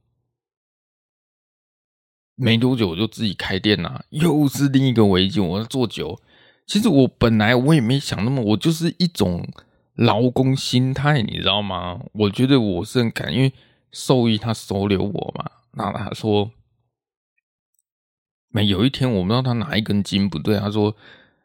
[2.35, 5.39] 没多久我就自己开店了，又是另一个危机。
[5.39, 6.19] 我要做久，
[6.65, 9.47] 其实我本来我也没想那么，我就是一种。
[9.95, 11.99] 劳工心态，你知道吗？
[12.13, 13.53] 我觉得我是很感，因为
[13.91, 15.51] 兽医他收留我嘛。
[15.73, 16.49] 那他说，
[18.49, 20.95] 每有一天我不知道他哪一根筋不对，他说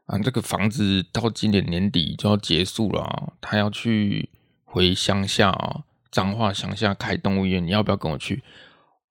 [0.06, 4.30] 啊，这个房子到今年年底就要结束了，他要去
[4.64, 8.42] 回乡下啊，彰化乡下开动物园，你要不要跟我去？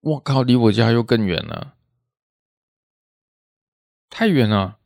[0.00, 1.76] 我靠，离我家又更远了，
[4.08, 4.78] 太远了，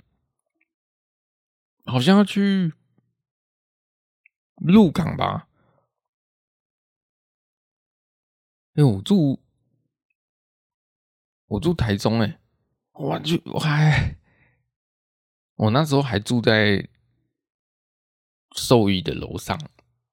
[1.85, 2.73] 好像要去。
[4.57, 5.49] 鹿港吧，
[8.75, 9.43] 哎，我住
[11.47, 12.39] 我住台中哎，
[12.93, 14.17] 我就我还
[15.57, 16.89] 我那时候还住在
[18.55, 19.59] 兽医的楼上，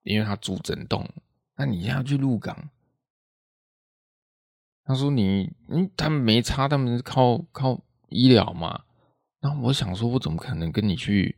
[0.02, 1.08] 因为他住整栋。
[1.54, 2.72] 那你要去鹿港？
[4.90, 8.86] 他说你嗯，他们没差，他们是靠靠医疗嘛。
[9.42, 11.38] 那我想说，我怎么可能跟你去？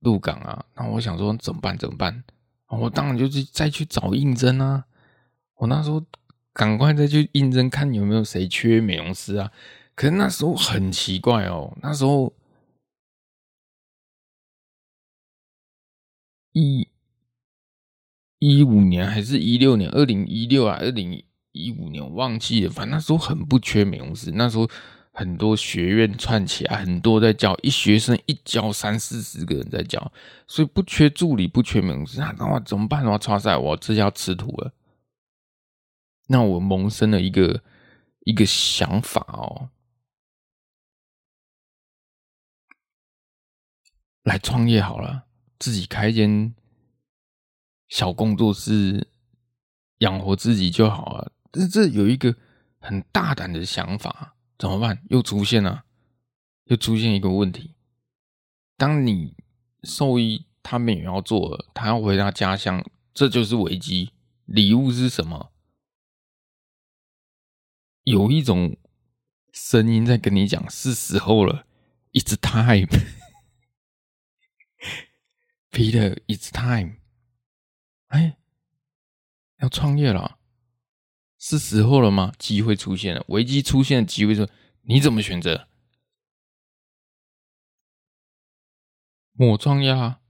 [0.00, 1.78] 鹿港啊，那我想说怎么办？
[1.78, 2.22] 怎么办？
[2.68, 4.84] 我当然就是再去找应征啊！
[5.54, 6.04] 我那时候
[6.52, 9.50] 赶快再去应征，看有没有谁缺美容师啊。
[9.94, 12.34] 可是那时候很奇怪哦，那时候
[16.52, 16.86] 一
[18.40, 19.88] 一五年还是一六年？
[19.88, 21.24] 二零一六啊，二零
[21.54, 22.70] 一五年我忘记了。
[22.70, 24.68] 反正那时候很不缺美容师，那时候。
[25.16, 30.10] 很多学院串起来，很多在教，一学生一教三四十个人在教，
[30.48, 32.18] 所以不缺助理，不缺美容师。
[32.18, 33.04] 那我怎么办？
[33.06, 34.74] 我超赛，我这下吃土了。
[36.26, 37.62] 那我萌生了一个
[38.24, 39.70] 一个想法哦，
[44.24, 45.26] 来创业好了，
[45.60, 46.52] 自己开一间
[47.88, 49.06] 小工作室，
[49.98, 51.30] 养活自己就好了。
[51.54, 52.36] 这这有一个
[52.78, 54.36] 很大胆的想法。
[54.56, 55.02] 怎么办？
[55.10, 55.84] 又出现了，
[56.64, 57.74] 又出现一个问题。
[58.76, 59.34] 当你
[59.82, 64.12] 兽医他们也要做，他要回他家乡，这就是危机。
[64.44, 65.52] 礼物是什么？
[68.04, 68.76] 有一种
[69.52, 71.66] 声音在跟你讲，是时候了。
[72.12, 72.86] It's time,
[75.72, 76.22] Peter.
[76.28, 76.98] It's time。
[78.06, 78.38] 哎，
[79.58, 80.38] 要创业了。
[81.46, 82.32] 是时候了吗？
[82.38, 84.48] 机会出现了，危机出现的机会说，
[84.84, 85.68] 你怎么选择？
[89.36, 90.20] 我创业啊，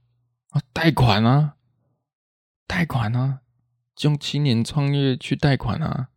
[0.49, 1.55] 啊，贷款啊，
[2.67, 3.39] 贷款啊，
[4.01, 6.09] 用青年创业去贷款啊，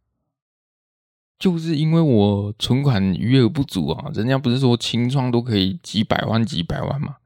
[1.39, 7.19] 就是因为我存款余额不足啊，人家不是说清创都可以几百万几百万吗？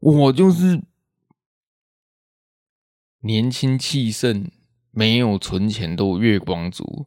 [0.00, 0.82] 我就是
[3.20, 4.50] 年轻气盛。
[4.92, 7.06] 没有存钱都月光族，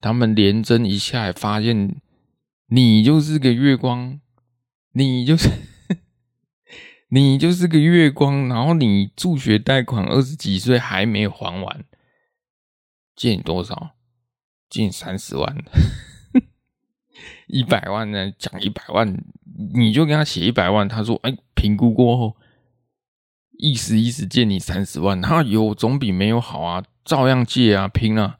[0.00, 2.00] 他们连征一下，发现
[2.68, 4.20] 你就是个月光，
[4.92, 5.48] 你就是
[7.10, 11.84] 你就是个月光，然后你助学贷款二十几岁还没有还完，
[13.16, 13.96] 借你多少？
[14.68, 15.56] 借你三十万，
[17.46, 18.32] 一百万呢？
[18.36, 19.24] 讲一百万，
[19.74, 20.88] 你就跟他写一百万。
[20.88, 22.36] 他说：“哎，评估过后，
[23.58, 28.38] 意思意思借你三十万，他有总比没有好啊，照样借啊，拼啊，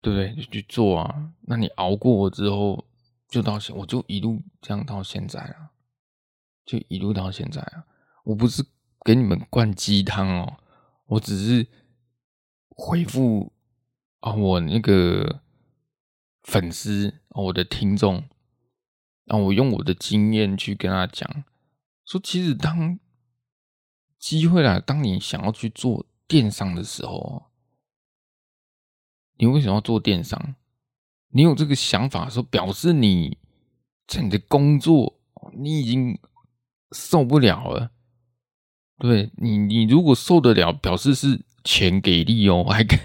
[0.00, 0.34] 对不对？
[0.34, 1.32] 就去做啊。
[1.42, 2.84] 那你熬过我之后，
[3.28, 5.70] 就到现，我就一路这样到现在啊，
[6.64, 7.84] 就一路到现在啊。
[8.24, 8.64] 我不是
[9.04, 10.56] 给你们灌鸡汤哦，
[11.06, 11.68] 我只是
[12.70, 13.52] 回复。”
[14.20, 15.42] 啊，我那个
[16.42, 18.24] 粉丝啊，我的听众，
[19.26, 21.44] 啊，我用我的经验去跟他讲，
[22.04, 22.98] 说其实当
[24.18, 27.45] 机会来，当你想要去做电商的时候，
[29.38, 30.54] 你为什么要做电商？
[31.28, 33.36] 你有这个想法的时候，表示你
[34.06, 35.18] 在你的工作，
[35.52, 36.18] 你已经
[36.92, 37.90] 受不了了。
[38.98, 42.98] 对你，你如果受得了，表示是钱给力哦， 还跟。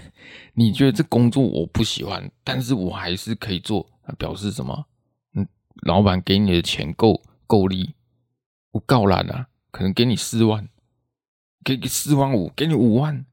[0.54, 4.86] 你觉得这工作我不喜欢，但是我还是可以做，那表示什么？
[5.34, 5.46] 嗯，
[5.82, 7.94] 老板给你的钱够够力，
[8.70, 10.68] 我告懒啊，可能给你四万，
[11.64, 13.26] 给你四万五，给你五万，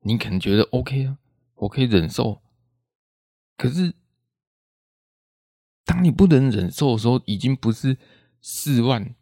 [0.00, 1.18] 你可能觉得 OK 啊，
[1.54, 2.40] 我可以忍受。
[3.56, 3.94] 可是，
[5.84, 7.96] 当你不能忍受的时候，已经不是
[8.40, 9.14] 四万，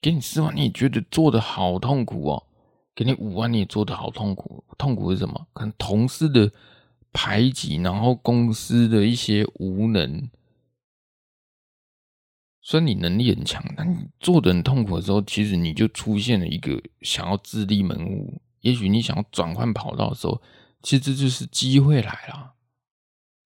[0.00, 2.46] 给你四万，你也觉得做的好痛苦哦。
[2.94, 4.64] 给你五万，你也做的好痛苦。
[4.76, 5.46] 痛苦是什么？
[5.52, 6.52] 可能同事的
[7.12, 10.30] 排挤，然后公司的一些无能。
[12.60, 18.40] 虽然你能力很强，但你做的很痛苦的时候，其实你就出现了一个想要自立门户。
[18.60, 20.42] 也许你想要转换跑道的时候，
[20.82, 22.54] 其实这就是机会来了。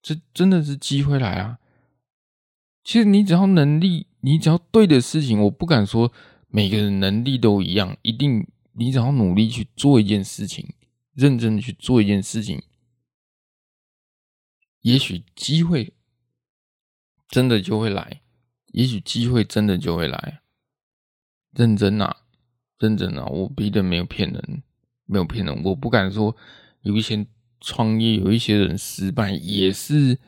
[0.05, 1.59] 这真的是机会来啊！
[2.85, 6.13] 其实你只要能力，你只要对的事情，我不敢说
[6.49, 8.47] 每个人能力都一样，一定。
[8.77, 10.75] 你只要努力去做一件事情，
[11.13, 12.61] 认真的去做一件事情，
[14.81, 15.95] 也许机会
[17.29, 18.21] 真的就会来，
[18.73, 20.41] 也许机会真的就会来。
[21.53, 22.17] 认真啊，
[22.81, 23.25] 认真啊！
[23.27, 24.65] 我逼的没有骗人，
[25.07, 25.63] 没有骗人。
[25.63, 26.37] 我不敢说
[26.83, 27.25] 有一些
[27.61, 30.19] 创业，有一些人失败，也是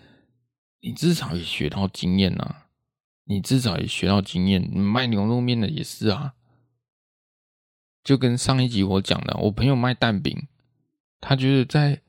[0.81, 2.69] 你至少也学到经验啊，
[3.25, 4.63] 你至少也学到经验。
[4.71, 6.35] 卖牛肉面的也是啊。
[8.03, 10.47] 就跟上一集我讲的，我朋友卖蛋饼，
[11.21, 12.03] 他觉得在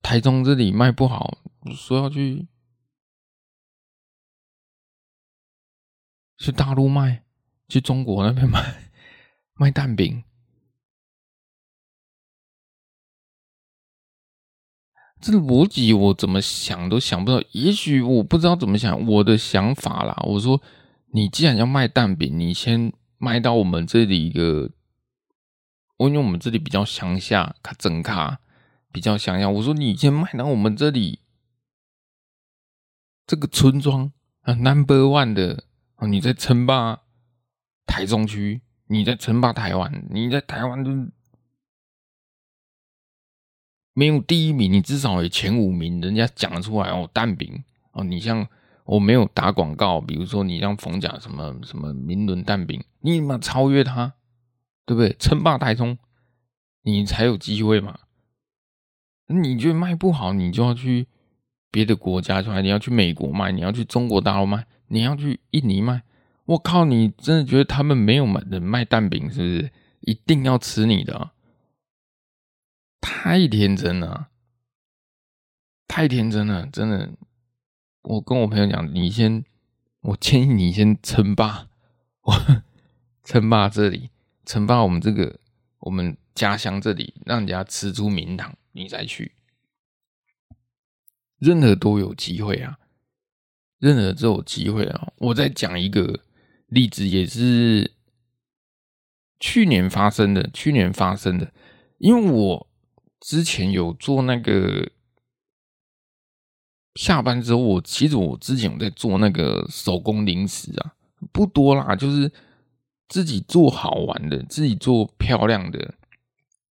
[0.00, 1.38] 台中这里卖不好，
[1.74, 2.48] 说要去
[6.38, 7.24] 去大陆卖，
[7.68, 8.90] 去中国那边卖
[9.54, 10.24] 卖蛋饼。
[15.20, 20.16] 这个逻辑我怎么想都想不到，也许我不知道怎么想，我的想法啦。
[20.26, 20.60] 我说，
[21.12, 22.92] 你既然要卖蛋饼，你先。
[23.20, 24.70] 卖到我们这里一个，
[25.96, 28.38] 我因为我们这里比较乡下，卡整卡
[28.92, 29.50] 比较乡下。
[29.50, 31.18] 我说你先卖到我们这里
[33.26, 34.12] 这个村庄
[34.42, 35.64] 啊，Number One 的
[35.96, 37.00] 啊，你在称霸
[37.86, 40.92] 台中区，你在称霸台湾，你在台湾就
[43.98, 48.46] 没有第一名，你至少有前五名，人家讲出来哦，蛋饼哦，你像。
[48.88, 54.14] 我没有打广告，比如说你让逢甲什么什么明伦蛋饼，你嘛超越他，
[54.86, 55.14] 对不对？
[55.18, 55.98] 称霸台中，
[56.84, 57.98] 你才有机会嘛。
[59.26, 61.06] 你觉得卖不好，你就要去
[61.70, 66.02] 别的国家出来，你要去美国卖，你要去中国大陆卖，你要去印尼卖。
[66.46, 69.70] 我靠，你真的觉得他们没有人卖蛋饼，是不是？
[70.00, 71.30] 一定要吃你的？
[73.00, 74.28] 太天真了，
[75.86, 77.10] 太天真了，真的。
[78.02, 79.44] 我跟我朋友讲，你先，
[80.00, 81.68] 我建议你先称霸，
[82.22, 82.34] 我
[83.24, 84.10] 称霸这里，
[84.46, 85.40] 称霸我们这个
[85.80, 89.32] 我们家乡这里，让人家吃出名堂，你再去。
[91.38, 92.78] 任何都有机会啊，
[93.78, 95.12] 任何都有机会啊。
[95.18, 96.24] 我再讲一个
[96.66, 97.92] 例子，也是
[99.38, 101.52] 去年发生的，去年发生的，
[101.98, 102.67] 因为我
[103.20, 104.90] 之前有做那个。
[106.94, 110.94] 下班之后，我其实我之前有在做那个手工零食啊，
[111.30, 112.32] 不多啦，就是
[113.06, 115.94] 自己做好玩的，自己做漂亮的。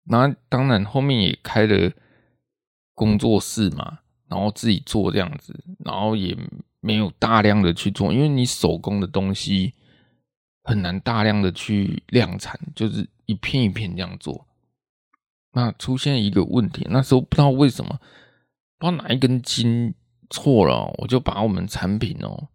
[0.04, 1.94] 那当然后面也开了
[2.94, 6.38] 工作室嘛，然后自己做这样子，然后也
[6.82, 9.76] 没有大量的去做，因为你手工的东西
[10.64, 14.47] 很难大量的去量产，就是一片一片这样做。
[15.58, 18.00] 那出现一个问题，那时候不知道为什么，
[18.78, 19.96] 不知道哪一根筋。
[20.30, 22.50] 错了，我就把我们产品哦，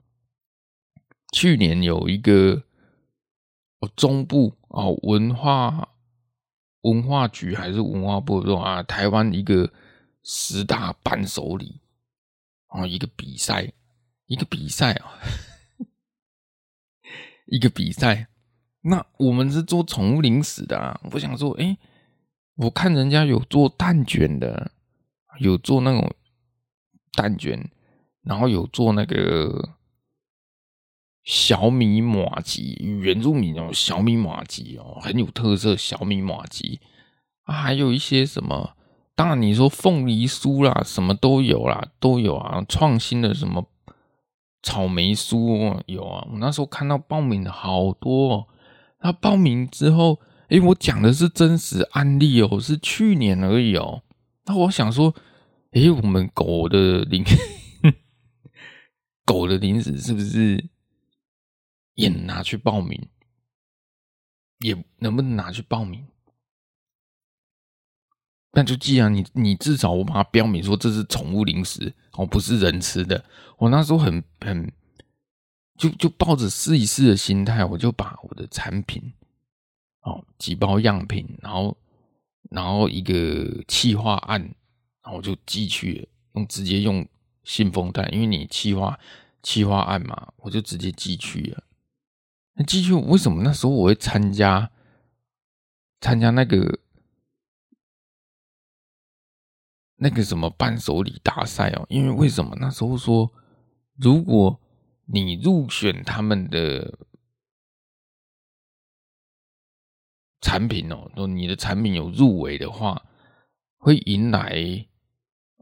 [1.33, 2.63] 去年有一个
[3.81, 5.89] 哦中部哦文化
[6.83, 9.73] 文化局还是文化部说啊，台湾一个
[10.23, 11.81] 十大伴手礼
[12.69, 13.73] 哦，一个比赛，
[14.27, 15.15] 一个比赛啊，
[17.49, 18.29] 一个比赛。
[18.83, 21.79] 那我们是做宠物零食的啊，我想说，哎、
[22.57, 24.73] 我看人家有做蛋卷的，
[25.39, 26.15] 有做那种
[27.13, 27.71] 蛋卷，
[28.23, 29.77] 然后有做那个。
[31.25, 35.77] 小米麻糬，原住民哦，小米麻糬哦，很有特色。
[35.77, 36.81] 小米麻糬
[37.45, 38.77] 啊，还有一些什么？
[39.15, 42.65] 当然你说凤梨酥啦，什么都有啦，都有啊。
[42.69, 43.69] 创新的什么
[44.65, 46.27] 草莓酥有啊。
[46.29, 48.47] 我那时候看到报名的好多哦。
[48.99, 50.19] 那报名之后，
[50.53, 54.03] 哎，我讲的是真实案例哦，是去年而已哦。
[54.45, 55.15] 那我想说，
[55.71, 57.25] 哎，我们狗的零
[59.25, 60.69] 狗的零食是不是？
[61.95, 63.09] 也拿去报名，
[64.59, 66.07] 也能不能拿去报名？
[68.53, 73.25] 那就既然你你至少我把它标明说这是宠物零食哦，不是人吃的。
[73.57, 74.71] 我那时候很很
[75.79, 79.15] 就就抱着试一试的心态，我就把我的产品
[80.03, 81.77] 哦几包样品，然后
[82.51, 84.41] 然后一个气化案，
[85.03, 87.07] 然后我就寄去了，用直接用
[87.45, 88.99] 信封袋，因为你气化
[89.43, 91.65] 气化案嘛，我就直接寄去了。
[92.55, 94.71] 那继续，为什么那时候我会参加
[96.01, 96.79] 参加那个
[99.97, 101.87] 那个什么伴手礼大赛哦？
[101.89, 103.33] 因为为什么那时候说，
[103.97, 104.61] 如果
[105.07, 106.99] 你入选他们的
[110.43, 113.01] 产品哦，说你的产品有入围的话，
[113.79, 114.85] 会迎来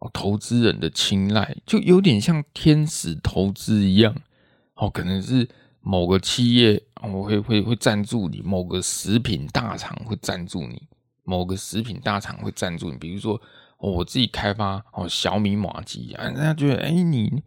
[0.00, 4.16] 哦投资人的青睐，就有点像天使投资一样
[4.74, 5.48] 哦，可能是。
[5.82, 10.76] 某个企业，我会会会赞助你；某个食品大厂会赞助你；
[11.24, 12.98] 某个食品大厂会赞助你。
[12.98, 13.40] 比如说，
[13.78, 17.42] 我自己开发哦小米麻糬啊，人家觉得哎你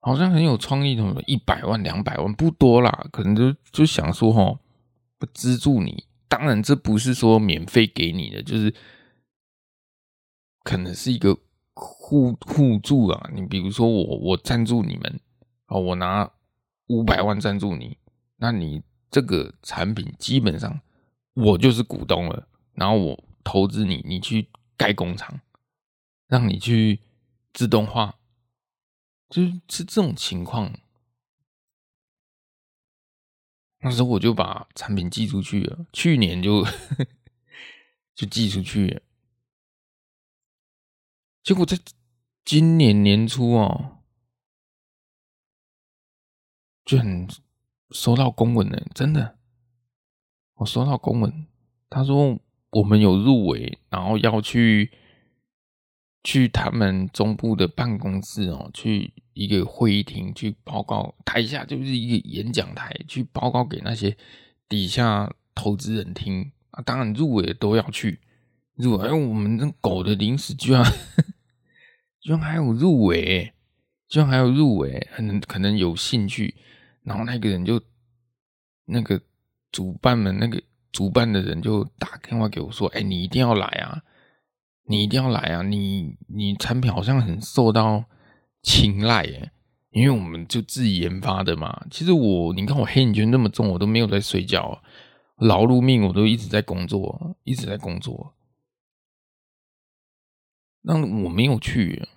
[0.00, 4.58] 好像很有创意，什么一百万、两百万不多啦，可能就就想说哦，
[5.16, 6.02] 不资助你。
[6.36, 8.74] 当然，这不是说免费给你的，就是
[10.62, 11.38] 可能是一个
[11.74, 13.30] 互互助啊。
[13.32, 15.20] 你比如说我我赞助你们
[15.66, 16.30] 哦，我拿。
[16.88, 17.96] 五百万赞助你，
[18.36, 20.82] 那你这个产品基本上
[21.32, 25.40] 我就是股东了，然后我投资你，你去盖工厂，
[26.28, 27.00] 让你去
[27.54, 28.16] 自动化，
[29.30, 30.74] 就是是这种情况。
[33.84, 36.64] 那时候我就把产品寄出去了，去年就
[38.14, 39.02] 就寄出去了，
[41.42, 41.78] 结果在
[42.44, 43.98] 今年年初哦。
[46.86, 47.26] 就很
[47.92, 49.38] 收到公文呢，真的，
[50.56, 51.46] 我收到公文，
[51.88, 52.38] 他说
[52.72, 54.92] 我们有入围，然后要去
[56.22, 64.16] 去他们中部的办公室哦，去一个会议厅去报告，台下就是一个演讲台，去报告给那些
[64.68, 66.82] 底下投资人听啊。
[66.82, 68.20] 当然入围都要去
[68.76, 70.82] 入围，哎，我们这狗的零食居然
[72.20, 73.52] 居然还有入围，
[74.08, 76.54] 居然还有入围，可能可能有兴趣。
[77.02, 77.78] 然后那个人就，
[78.86, 79.20] 那个
[79.70, 84.02] 主办们，那个主办的人就打电话给我说：“哎，你一定要来啊！
[84.86, 85.62] 你一定要来啊！
[85.62, 88.04] 你你产品好像很受到
[88.64, 89.52] 青睐耶，
[89.90, 91.86] 因为我们就自己研发的嘛。
[91.88, 94.82] 其实我，你看我黑眼圈那么重，我都没有在睡觉，
[95.36, 98.34] 劳碌命，我都一直在工作，一直在工作。
[100.80, 102.08] 那我没有去，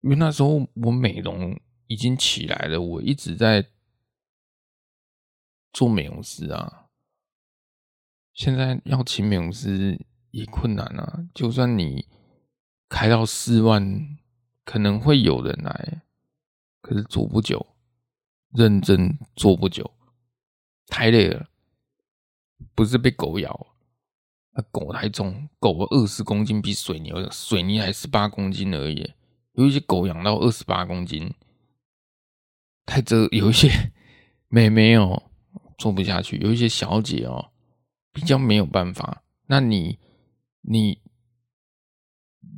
[0.00, 3.66] 因为那时候我美容已经起来了，我一直在。”
[5.72, 6.86] 做美容师啊，
[8.34, 11.28] 现在要请美容师也困难啊。
[11.32, 12.08] 就算你
[12.88, 14.18] 开到四万，
[14.70, 16.00] 可能会有人来，
[16.80, 17.74] 可是做不久，
[18.52, 19.92] 认真做不久，
[20.86, 21.48] 太累了。
[22.76, 23.74] 不是被狗咬，
[24.52, 29.12] 那狗太重，狗二十公斤比水牛水泥还十八公斤而已。
[29.54, 31.34] 有一些狗养到二十八公斤，
[32.86, 33.92] 太这有一些
[34.46, 35.20] 没没有。
[35.78, 37.50] 做不下去，有一些小姐哦，
[38.12, 39.24] 比较没有办法。
[39.46, 39.98] 那你
[40.60, 41.02] 你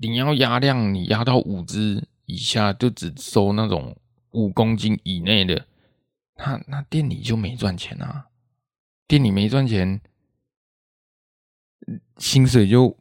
[0.09, 3.97] 你要压量，你压到五只以下，就只收那种
[4.33, 5.67] 五公斤以内的，
[6.37, 8.27] 那那店里就没赚钱啊。
[9.07, 10.01] 店里没赚钱，
[12.17, 12.97] 薪水就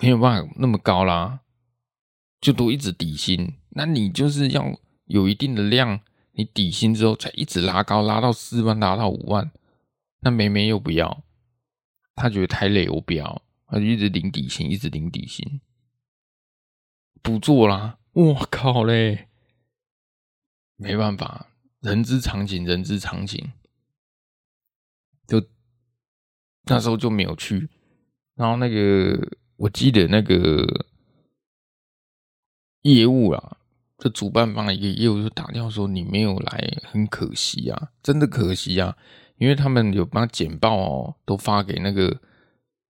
[0.00, 1.40] 没有办法那么高啦，
[2.40, 3.54] 就都一直底薪。
[3.70, 6.00] 那你就是要有一定的量。
[6.32, 9.50] 你底薪之后才一直拉高，拉到四万，拉到五万，
[10.20, 11.22] 那梅梅又不要，
[12.14, 15.60] 她觉得太累，我不要，她就一直领底薪，一直领底薪。
[17.22, 17.98] 不做啦。
[18.12, 19.28] 我靠嘞，
[20.76, 21.46] 没办法，
[21.80, 23.52] 人之常情，人之常情。
[25.26, 25.46] 就
[26.64, 27.68] 那时候就没有去，
[28.34, 30.86] 然后那个我记得那个
[32.82, 33.58] 业务啊，
[33.98, 38.96] 这主办方的一个业务就打电话说，你没有来，很可惜啊，真的可惜啊，
[39.36, 42.20] 因为他们有把简报哦都发给那个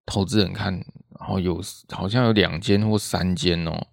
[0.05, 0.73] 投资人看，
[1.19, 3.87] 然后有好像有两间或三间哦，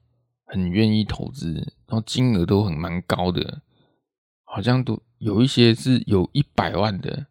[0.48, 1.52] 很愿意投资，
[1.86, 3.62] 然后金额都很蛮高的，
[4.44, 7.26] 好像都有一些是有一百万的。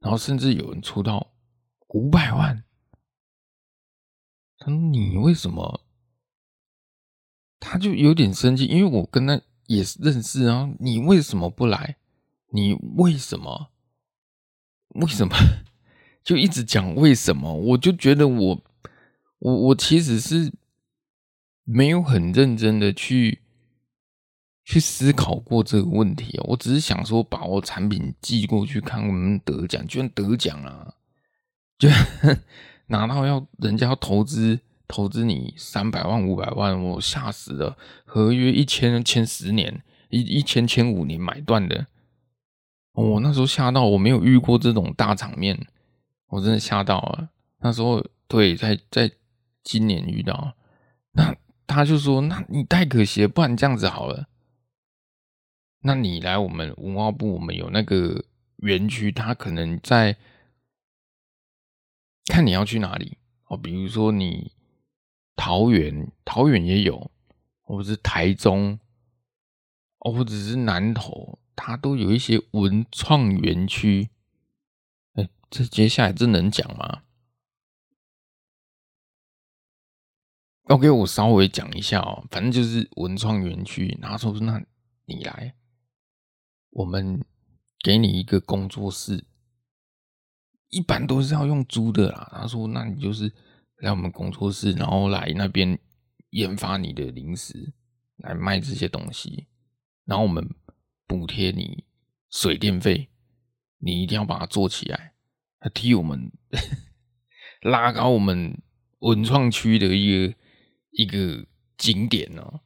[0.00, 1.32] 然后甚至有人出到
[1.88, 2.64] 五百万，
[4.56, 5.82] 他说：“你为什么？”
[7.60, 10.72] 他就有点生气，因为我跟他也认识啊。
[10.80, 11.98] 你为什么不来？
[12.52, 13.70] 你为什么？
[14.94, 15.36] 为什么？
[16.24, 17.54] 就一直讲为什么？
[17.54, 18.64] 我就觉得我，
[19.40, 20.50] 我，我其实是
[21.72, 23.40] 没有很认真的去。
[24.62, 30.94] 去思考过这个问题，我只是想说，把我产品寄过去看，我们得奖，居然得奖啊！
[31.76, 31.88] 就
[32.86, 37.76] 拿到要人家要投资，投资你三百万、五百万，我吓死了。
[38.04, 41.88] 合约一签签十年，一一签签五年买断的，
[42.92, 45.66] 我那时候吓到，我没有遇过这种大场面，
[46.28, 47.30] 我真的吓到了。
[47.58, 49.10] 那时候对，在在
[49.64, 50.54] 今年遇到，
[51.12, 51.34] 那
[51.70, 54.26] 他就说：“那你太可惜了，不然这样子好了。”
[55.82, 58.24] 那你来我们文化部，我们有那个
[58.56, 60.16] 园区，他可能在
[62.26, 63.16] 看你要去哪里
[63.46, 63.56] 哦。
[63.56, 64.52] 比如说你
[65.36, 67.10] 桃园，桃园也有，
[67.62, 68.78] 或者是台中，
[70.00, 74.10] 哦，或者是南投，他都有一些文创园区。
[75.14, 77.02] 哎，这接下来这能讲吗
[80.70, 84.64] ？OK，我稍微讲一下哦，反正就是文创园区，然后说那
[85.04, 85.56] 你来。
[86.70, 87.24] 我们
[87.82, 89.24] 给你一个工作室，
[90.68, 92.30] 一般都是要用租的啦。
[92.32, 93.32] 他说：“那你就是
[93.78, 95.76] 来我们工作室，然后来那边
[96.30, 97.72] 研发你的零食，
[98.18, 99.48] 来卖这些东西，
[100.04, 100.48] 然后我们
[101.08, 101.82] 补贴你
[102.30, 103.10] 水电费，
[103.78, 105.14] 你一定要把它做起来，
[105.58, 106.30] 他替我们
[107.62, 108.62] 拉高我们
[109.00, 110.34] 文创区的一个
[110.90, 112.60] 一个景点哦，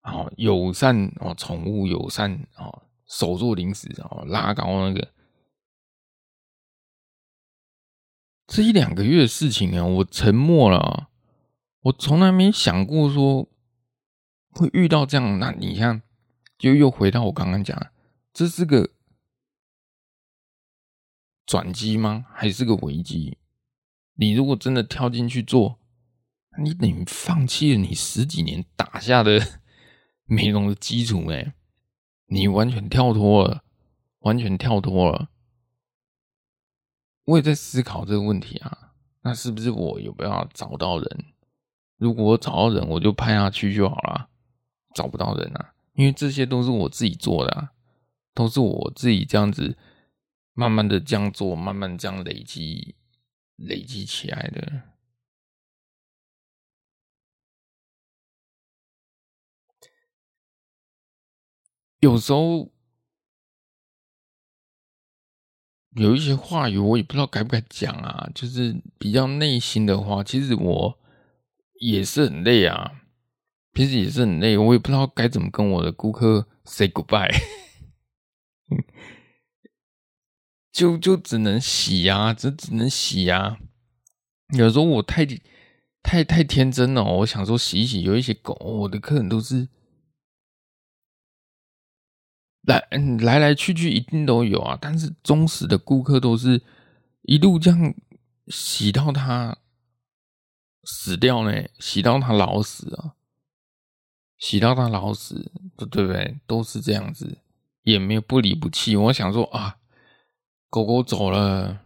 [0.00, 5.12] 好友善哦，宠物友善哦。”手做零食哦，拉高那个
[8.46, 11.10] 这一两个月的事情啊，我沉默了。
[11.80, 13.50] 我从来没想过说
[14.52, 15.38] 会遇到这样。
[15.38, 16.00] 那你看，
[16.56, 17.92] 就又回到我刚刚讲，
[18.32, 18.88] 这是个
[21.44, 22.24] 转机吗？
[22.32, 23.36] 还是个危机？
[24.14, 25.78] 你如果真的跳进去做，
[26.58, 29.60] 你等于放弃了你十几年打下的
[30.24, 31.54] 美容的基础哎。
[32.26, 33.62] 你完全跳脱了，
[34.20, 35.28] 完全跳脱了。
[37.24, 41.26] 我也在思考这个问题啊，那是不是我有没有找到人？
[41.98, 44.30] 如果我找到人，我就派他去就好了。
[44.94, 47.72] 找不到人啊，因为这些都是我自己做的啊，
[48.32, 49.76] 都是我自己这样子
[50.54, 52.96] 慢慢的这样做，慢慢这样累积
[53.56, 54.91] 累积起来的。
[62.02, 62.68] 有时候
[65.90, 68.28] 有一些话语，我也不知道该不该讲啊。
[68.34, 70.98] 就是比较内心的话，其实我
[71.80, 73.04] 也是很累啊，
[73.72, 74.58] 平时也是很累。
[74.58, 77.32] 我也不知道该怎么跟我的顾客 say goodbye，
[80.72, 83.60] 就就只能洗呀，这只能洗呀。
[84.58, 85.24] 有时候我太
[86.02, 88.02] 太太天真了，我想说洗一洗。
[88.02, 89.68] 有一些狗，我的客人都是。
[92.62, 96.62] 来嗯，来来去去一定都有啊，但是忠实的顾客都是
[97.22, 97.94] 一路这样
[98.46, 99.58] 洗到他
[100.84, 103.14] 死掉呢，洗到他老死啊，
[104.38, 105.50] 洗到他老死，
[105.90, 106.38] 对不对？
[106.46, 107.38] 都是这样子，
[107.82, 108.94] 也没有不离不弃。
[108.96, 109.78] 我想说啊，
[110.70, 111.80] 狗狗走了，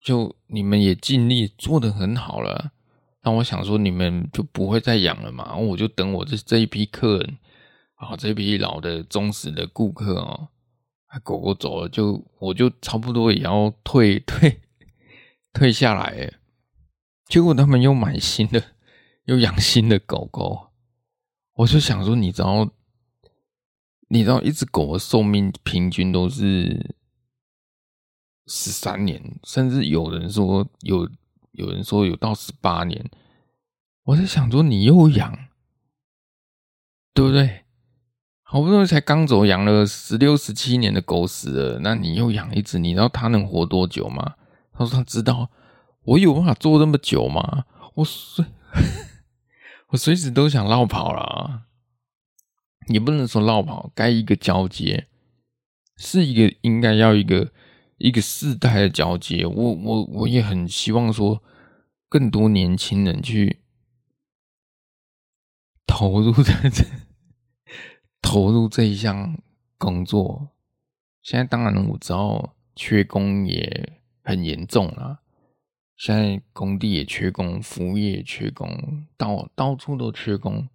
[0.00, 2.72] 就你们也尽力做得很好了，
[3.22, 7.38] 那我想说你们就不会再养了嘛，我就等我这这一批客人。
[7.98, 10.48] 啊，这批老的忠实的顾客哦，
[11.22, 14.60] 狗狗走了就，我就差不多也要退退
[15.52, 16.32] 退下来。
[17.26, 18.74] 结果他们又买新的，
[19.24, 20.70] 又养新的狗狗。
[21.54, 22.72] 我就想说，你知道，
[24.08, 26.96] 你知道，一只狗的寿命平均都是
[28.46, 31.10] 十三年，甚至有人说有
[31.52, 33.10] 有人说有到十八年。
[34.04, 35.48] 我在想说，你又养。
[37.14, 37.64] 对不对？
[38.50, 44.36] 好不容易才刚走，养了十六、十七年的狗死了，那你又养一只，你知道它能活多久吗？
[44.72, 45.50] 他说他知道，
[46.04, 47.66] 我有办法做那么久吗？
[47.96, 48.42] 我随
[49.92, 51.64] 我随时都想落跑了，
[52.86, 55.08] 也不能说落跑，该一个交接，
[55.98, 57.52] 是一个应该要一个
[57.98, 59.44] 一个世代的交接。
[59.44, 61.42] 我我我也很希望说，
[62.08, 63.60] 更多年轻人去
[65.86, 66.86] 投入在这。
[68.20, 69.40] 投入这一项
[69.78, 70.48] 工作，
[71.22, 75.20] 现在当然我知道缺工也很严重了。
[75.96, 80.68] 现在工地也缺工，服务业也缺工，到到处都缺工，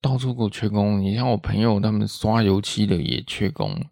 [0.00, 1.00] 到处都缺工。
[1.00, 3.86] 你像我朋友他们刷油漆的也缺工，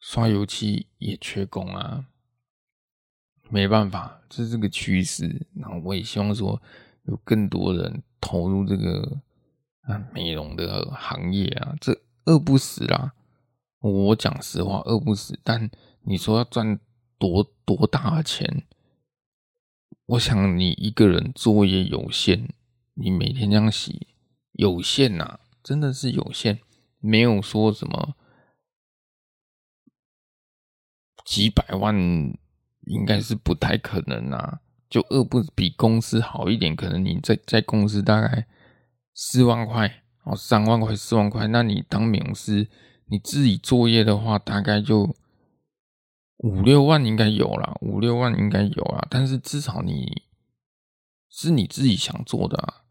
[0.00, 2.06] 刷油漆也缺工啊，
[3.48, 5.46] 没办法，这是个趋势。
[5.54, 6.60] 然后我也希望说
[7.04, 9.20] 有更多人投入这个。
[9.88, 13.14] 啊，美容的行业啊，这饿不死啦。
[13.80, 15.40] 我讲实话，饿不死。
[15.42, 15.70] 但
[16.02, 16.78] 你说要赚
[17.18, 18.64] 多多大的钱？
[20.04, 22.50] 我想你一个人作业有限，
[22.94, 24.08] 你每天这样洗
[24.52, 26.60] 有限呐、啊，真的是有限，
[26.98, 28.14] 没有说什么
[31.24, 31.96] 几百万，
[32.84, 34.60] 应该是不太可能啊。
[34.90, 38.46] 就饿不比公司好一点，可能你在在公司大概。
[39.20, 42.68] 四万块哦，三万块、四万块，那你当美容师，
[43.06, 45.12] 你自己作业的话，大概就
[46.36, 49.04] 五六万应该有啦，五六万应该有啦。
[49.10, 50.22] 但是至少你
[51.28, 52.84] 是你自己想做的啊。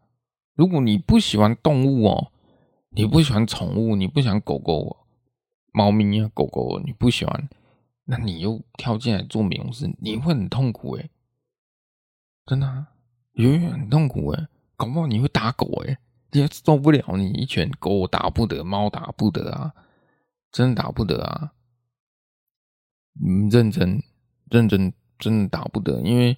[0.54, 2.30] 如果你不喜欢动物哦，
[2.90, 4.98] 你不喜欢宠物，你不喜欢狗狗、
[5.72, 7.48] 猫咪啊、狗狗，你不喜欢，
[8.04, 11.08] 那你又跳进来做美容师，你会很痛苦诶，
[12.44, 12.88] 真的啊，
[13.32, 15.96] 永远很痛苦诶，搞不好你会打狗诶。
[16.32, 19.74] 也受不了你一拳，狗打不得，猫打不得啊，
[20.52, 21.52] 真的打不得啊！
[23.24, 24.02] 嗯，认真，
[24.50, 26.36] 认真，真的打不得，因为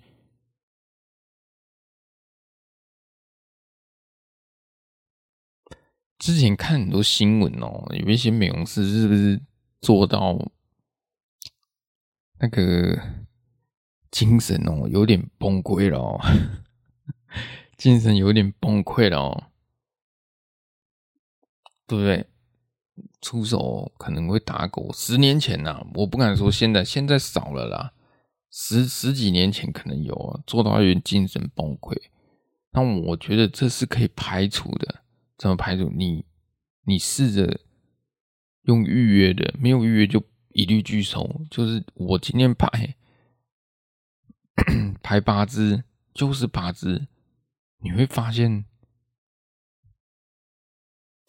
[6.19, 9.41] 之前看很多新闻哦，有一些美容师是不是
[9.81, 10.39] 做到
[12.39, 12.97] 那个
[14.11, 16.21] 精神哦，有点崩溃了哦，
[17.77, 19.50] 精神有点崩溃了哦。
[21.91, 22.25] 对不对？
[23.21, 24.93] 出手可能会打狗。
[24.93, 27.93] 十年前呐、我不敢说现在，现在少了啦。
[28.53, 31.97] 十十几年前可能有啊，做到有点精神崩溃。
[32.71, 35.03] 那我觉得这是可以排除的。
[35.37, 35.91] 怎么排除？
[35.91, 36.25] 你
[36.85, 37.61] 你试着
[38.63, 41.43] 用预约的，没有预约就一律拒收。
[41.51, 42.95] 就是我今天排
[45.03, 45.83] 排 八只，
[46.15, 47.09] 就是八只，
[47.79, 48.65] 你会发现。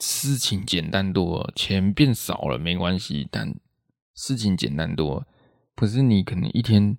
[0.01, 3.55] 事情简单多，钱变少了没关系，但
[4.15, 5.27] 事情简单多。
[5.75, 6.97] 可是你可能一天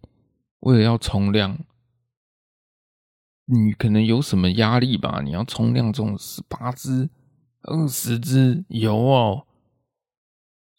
[0.60, 1.58] 为了要冲量，
[3.46, 5.20] 你可能有什么压力吧？
[5.22, 7.10] 你要冲量，这种十八支、
[7.62, 9.46] 二十支有哦，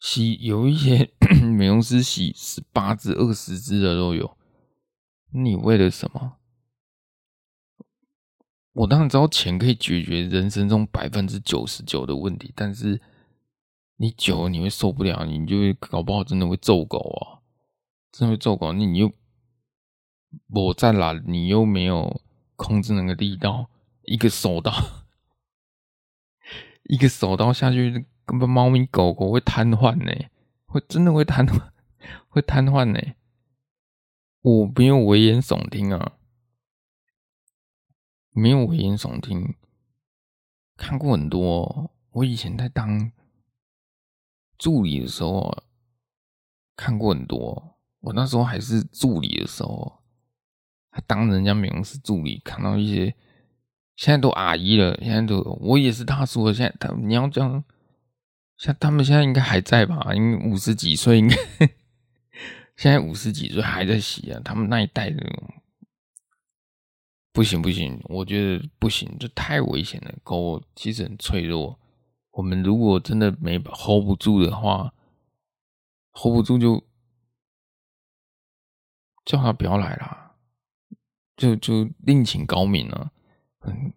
[0.00, 1.12] 洗有一些
[1.56, 4.36] 美容师洗十八支、二十支的都有。
[5.30, 6.38] 你为了什么？
[8.74, 13.00] 我当然知道钱可以解决人生中百分之九十九的问题，但是
[13.96, 17.42] 你久了你会受不了，你就会搞不好真的会揍狗啊，
[18.10, 18.72] 真的会揍狗。
[18.72, 19.12] 那你又
[20.48, 21.12] 我在哪？
[21.24, 22.20] 你又没有
[22.56, 23.70] 控制那个力道，
[24.02, 24.72] 一个手刀，
[26.90, 30.12] 一个手刀下去，根本猫咪狗狗会瘫痪呢，
[30.66, 31.46] 会真的会瘫，
[32.28, 33.00] 会瘫痪呢。
[34.42, 36.14] 我没有危言耸听啊。
[38.36, 39.54] 没有危言耸听，
[40.76, 41.92] 看过很多。
[42.10, 43.12] 我以前在当
[44.58, 45.62] 助理的时候，
[46.74, 47.78] 看过很多。
[48.00, 50.00] 我那时候还是助理的时候，
[50.90, 53.14] 还当人家美容师助理，看到一些
[53.94, 56.52] 现在都阿姨了，现在都我也是大叔了。
[56.52, 57.62] 现在他你要这样，
[58.56, 60.12] 像他们现在应该还在吧？
[60.12, 61.36] 因为五十几岁，应该
[62.76, 64.40] 现在五十几岁还在洗啊。
[64.44, 65.24] 他们那一代的。
[67.34, 70.14] 不行不行，我觉得不行，这太危险了。
[70.22, 71.80] 狗其实很脆弱，
[72.30, 74.94] 我们如果真的没 hold 不住的话
[76.12, 76.84] ，hold 不住就
[79.24, 80.36] 叫他不要来啦，
[81.36, 83.10] 就就另请高明了。
[83.62, 83.92] 嗯，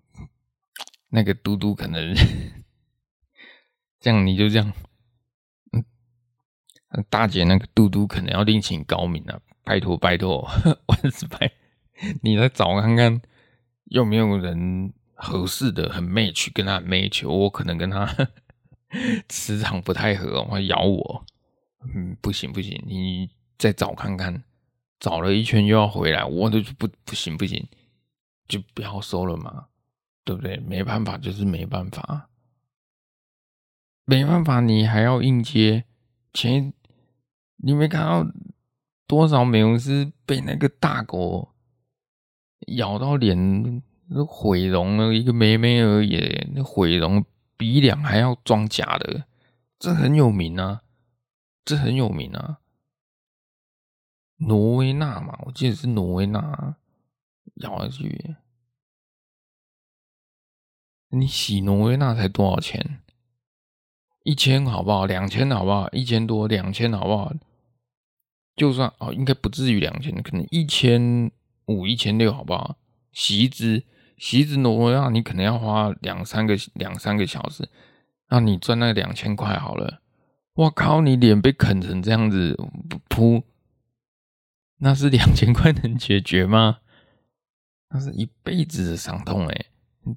[1.10, 2.16] 那个嘟嘟可能
[4.02, 4.74] 这样，你就这样，
[7.08, 10.42] 大姐那个嘟嘟可能要另请高明了，拜托拜托，
[10.88, 11.54] 万事拜。
[12.22, 13.22] 你来找看看
[13.86, 18.08] 有没有人合适的，很 match，跟他 match，我可能跟他
[19.28, 21.26] 磁场不太合，会咬我。
[21.94, 24.44] 嗯，不行不行，你再找看看，
[25.00, 27.66] 找了一圈又要回来，我都不不行不行，
[28.48, 29.68] 就不要收了嘛，
[30.26, 30.58] 对不对？
[30.58, 32.30] 没办法，就是没办法，
[34.06, 35.86] 没办法，你还要硬接。
[36.34, 36.74] 前
[37.58, 38.26] 你没看到
[39.08, 41.54] 多少美容师被那个大狗
[42.76, 43.84] 咬到脸？
[44.10, 47.26] 那毁容了一个妹妹而已，那毁容
[47.58, 49.26] 鼻梁还要装假的，
[49.78, 50.84] 这很有名啊，
[51.66, 52.60] 这很有名啊。
[54.38, 56.78] 挪威娜嘛，我记得是挪威娜
[57.56, 58.36] 咬下去。
[61.10, 63.02] 你洗挪威娜才多少钱？
[64.24, 65.06] 一千好不好？
[65.06, 65.90] 两千好不好？
[65.90, 67.34] 一千多，两千好不好？
[68.56, 71.30] 就算哦，应该不至于两千，可能一千
[71.68, 72.78] 五、一千六好不好？
[73.12, 73.86] 洗一支。
[74.18, 77.70] 洗子挪威娜，你可能要花两三个两三个小时，
[78.30, 80.02] 那你赚那两千块好了。
[80.54, 82.58] 我靠，你脸被啃成这样子，
[83.10, 83.44] 噗，
[84.78, 86.80] 那是两千块能解决吗？
[87.90, 89.66] 那是一辈子的伤痛哎，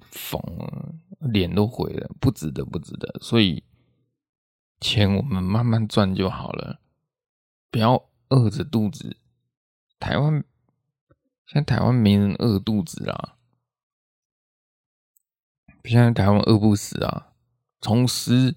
[0.09, 0.95] 疯了，
[1.31, 3.19] 脸都毁了，不值得，不值得。
[3.21, 3.63] 所以
[4.79, 6.79] 钱我们慢慢赚就好了，
[7.69, 9.15] 不要饿着肚子。
[9.99, 10.43] 台湾
[11.51, 13.35] 现在台湾没人饿肚子啦。
[15.83, 17.33] 现在台湾饿不死啊！
[17.81, 18.55] 从十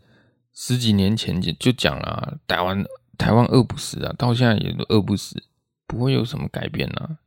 [0.53, 2.85] 十几年前就就讲啊，台湾
[3.19, 5.43] 台湾饿不死啊，到现在也都饿不死，
[5.89, 7.19] 不会有什么改变啊。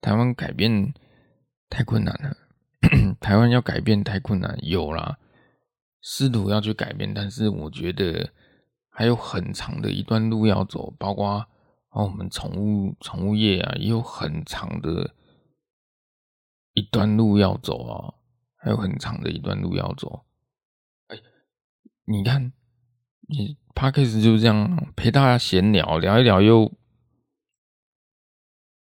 [0.00, 0.92] 台湾改变
[1.70, 2.36] 太困难了，
[3.20, 5.18] 台湾要改变太困难，有啦，
[6.00, 8.32] 试图要去改变，但是我觉得
[8.88, 11.46] 还有很长的一段路要走，包括
[11.92, 15.14] 哦我们宠物宠物业啊，也有很长的
[16.74, 18.14] 一段路要走啊。
[18.64, 20.24] 还有很长的一段路要走，
[21.08, 21.18] 哎，
[22.04, 22.52] 你看，
[23.22, 26.72] 你 Podcast 就这样陪大家闲聊，聊一聊又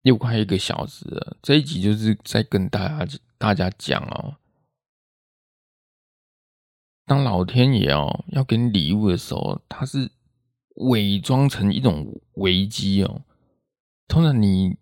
[0.01, 1.37] 又快一个小时了。
[1.41, 4.35] 这一集就是在跟大家大家讲哦，
[7.05, 10.11] 当老天爷哦要给你礼物的时候，他是
[10.79, 13.21] 伪装成一种危机哦，
[14.07, 14.77] 通常你。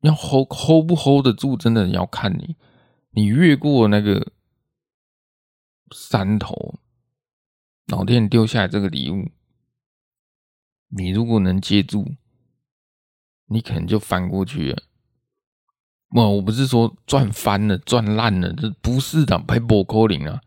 [0.00, 2.56] 要 hold hold 不 hold 得住，真的要看你。
[3.12, 4.32] 你越过那个
[5.92, 6.78] 山头，
[7.86, 9.30] 老天丢下来这个礼物，
[10.88, 12.16] 你如果能接住，
[13.46, 14.82] 你可能就翻过去了。
[16.10, 20.42] 不，我不是说赚翻了、赚烂了，这不是的，拍波扣零啊，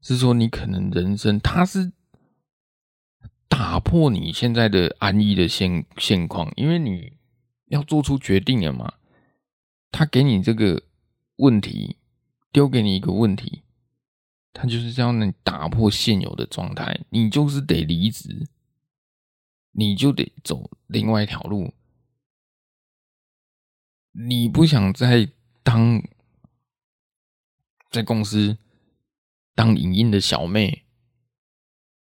[0.00, 1.92] 是说你可能人生它是
[3.48, 7.18] 打破你现在的安逸的现现况，因为你。
[7.70, 8.94] 要做出决定了嘛？
[9.92, 10.82] 他给你这个
[11.36, 11.98] 问题，
[12.50, 13.62] 丢给你一个问题，
[14.52, 18.48] 他就是这样能打破现有的状态，你就是得离职，
[19.70, 21.72] 你就得走另外一条路。
[24.10, 25.30] 你不想再
[25.62, 26.02] 当
[27.88, 28.58] 在公司
[29.54, 30.84] 当影音的小妹，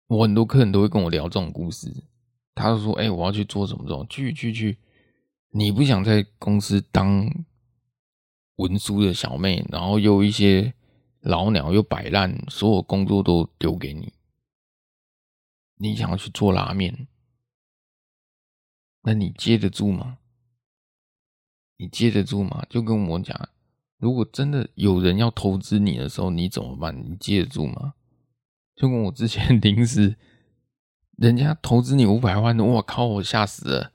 [0.06, 2.04] 我很多客人都会跟我聊这种故事，
[2.54, 4.78] 他就说：“哎，我要去做什么什么，去去去。”
[5.56, 7.30] 你不想在公司当
[8.56, 10.74] 文书的小妹，然后又一些
[11.20, 14.12] 老鸟又摆烂，所有工作都丢给你。
[15.76, 17.06] 你想要去做拉面，
[19.02, 20.18] 那你接得住吗？
[21.76, 22.66] 你接得住吗？
[22.68, 23.48] 就跟我讲，
[23.98, 26.94] 如果真的有人要投资你的时候，你怎么办？
[26.96, 27.94] 你接得住吗？
[28.74, 30.16] 就跟我之前 临时，
[31.16, 33.92] 人家投资你五百万，我靠，我吓死了。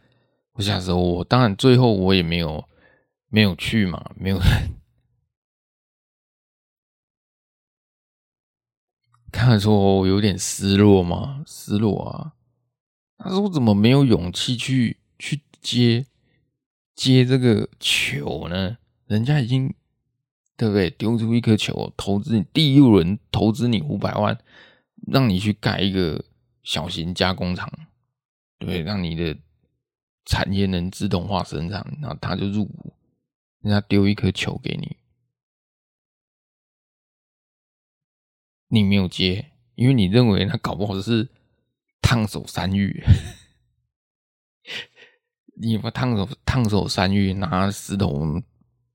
[0.53, 1.23] 我吓死我！
[1.23, 2.67] 当然，最后我也没有
[3.29, 4.37] 没有去嘛，没有。
[9.31, 12.33] 看来说我有点失落嘛，失落啊！
[13.19, 16.07] 他说我怎么没有勇气去去接
[16.95, 18.77] 接这个球呢？
[19.05, 19.73] 人家已经
[20.59, 20.89] 对不对？
[20.91, 24.37] 丢出一颗球，投资你第一轮投资你五百万，
[25.07, 26.25] 让你去盖一个
[26.61, 27.71] 小型加工厂，
[28.59, 29.37] 对，让你的。
[30.25, 32.93] 产业能自动化生产，然后他就入股，
[33.61, 34.95] 人家丢一颗球给你，
[38.67, 41.29] 你没有接，因为你认为他搞不好是
[41.99, 43.03] 烫手山芋，
[45.59, 48.43] 你把烫手烫手山芋拿石头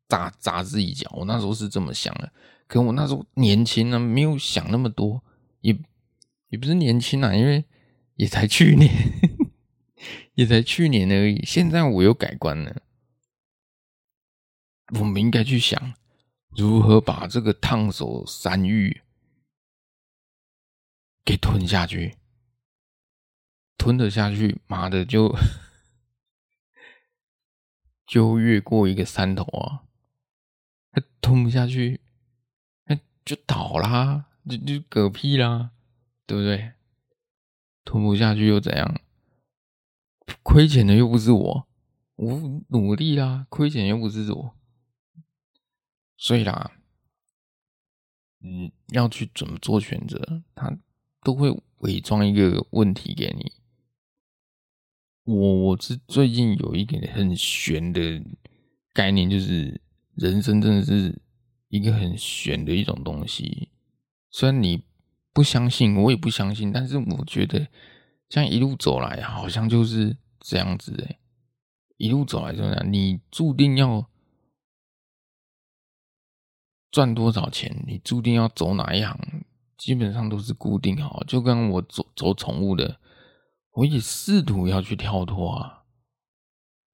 [0.09, 2.33] 砸砸自己脚，我那时候是这么想的，
[2.67, 5.23] 可我那时候年轻啊，没有想那么多，
[5.61, 5.77] 也
[6.49, 7.65] 也不是年轻啊，因为
[8.17, 8.91] 也才去年。
[10.35, 12.83] 也才去年而已，现在我又改观了。
[14.99, 15.95] 我们应该去想
[16.51, 19.03] 如何把这个烫手山芋
[21.25, 22.19] 给吞下去，
[23.79, 25.35] 吞得下去，妈的就
[28.05, 29.84] 就越过一个山头啊！
[30.95, 32.01] 他吞不下去，
[32.85, 35.73] 那就倒啦，就就嗝屁啦，
[36.25, 36.73] 对不对？
[37.85, 39.01] 吞不下去又怎样？
[40.43, 41.69] 亏钱的又不是我，
[42.15, 44.57] 我努力啦，亏钱又不是我，
[46.17, 46.73] 所以啦，
[48.41, 50.79] 嗯，要去怎么做选择，他
[51.23, 53.53] 都会伪装一个问题给你。
[55.25, 58.23] 我我是最近有一个很悬的
[58.93, 59.81] 概念，就是
[60.17, 61.21] 人生真的是
[61.69, 63.71] 一个很玄的一种东西，
[64.31, 64.85] 虽然你。
[65.37, 66.71] 不相信，我也不相信。
[66.71, 67.67] 但是我觉得，
[68.29, 71.19] 像一路走来，好像就是这样子哎。
[71.97, 74.09] 一路走来就这样，你注定要
[76.93, 79.19] 赚多少钱，你注定要走哪一行，
[79.77, 81.25] 基本上都是固定好。
[81.25, 83.01] 就跟我走走宠物的，
[83.73, 85.74] 我也试图要去跳脱啊。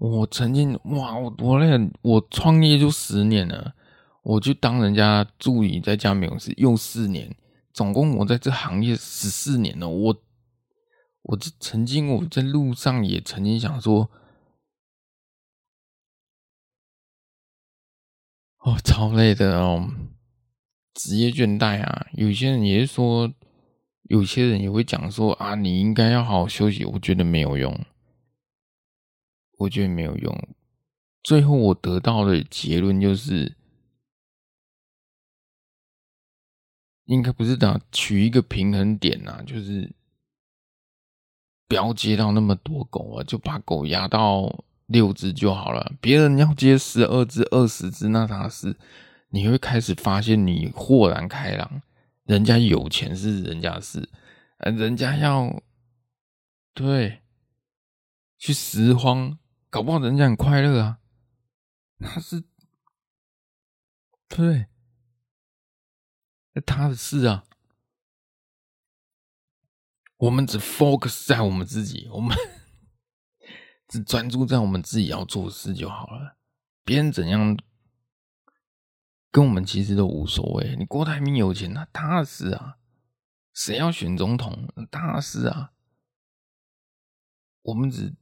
[0.00, 3.74] 我曾经哇，我我那个我创业就十年了，
[4.22, 7.36] 我去当人家助理，在家美容师又四年。
[7.74, 10.16] 总共我在这行业十四年了，我
[11.22, 14.10] 我这曾经我在路上也曾经想说，
[18.60, 19.86] 哦，超累的哦，
[20.94, 22.06] 职业倦怠啊。
[22.14, 23.30] 有些人也是说，
[24.04, 26.86] 有些人也会讲说啊，你应该要好好休息。
[26.86, 27.78] 我觉得没有用，
[29.60, 30.48] 我觉得没有用。
[31.22, 33.56] 最后我得到的结论就是。
[37.06, 39.92] 应该不是打，取一个平衡点呐，就是
[41.66, 45.92] 不要接到那么多狗啊，就把狗压到六只就好了。
[46.00, 48.76] 别人要接十二只、二十只，那啥事？
[49.30, 51.82] 你会开始发现你豁然开朗。
[52.26, 54.08] 人家有钱是人家事，
[54.58, 55.60] 呃，人家要
[56.72, 57.22] 对
[58.38, 59.36] 去拾荒，
[59.70, 61.00] 搞不好人家很快乐啊。
[61.98, 62.44] 那是
[64.28, 64.66] 对。
[66.66, 67.44] 他的事啊，
[70.18, 72.36] 我们只 focus 在我们自己，我们
[73.88, 76.36] 只专注在我们自己要做的事就好了。
[76.84, 77.56] 别人怎样，
[79.30, 80.76] 跟我们其实都无所谓。
[80.76, 82.76] 你郭台铭有钱，那他的事啊。
[83.54, 85.72] 谁要选总统，他的事啊。
[87.62, 88.14] 我们只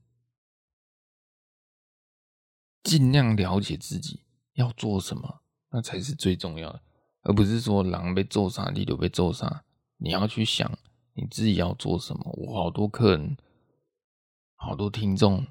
[2.83, 4.23] 尽量了解自己
[4.55, 6.83] 要做什么，那才是最重要的。
[7.23, 9.65] 而不是说狼被揍杀，你就被揍杀。
[9.99, 10.79] 你要去想
[11.15, 12.25] 你自己要做什么。
[12.39, 13.37] 我好多客人，
[14.55, 15.47] 好多听众，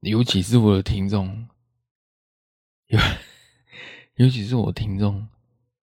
[0.00, 1.46] 尤其是我的听众，
[2.86, 2.98] 尤
[4.14, 5.28] 尤其是我的听众，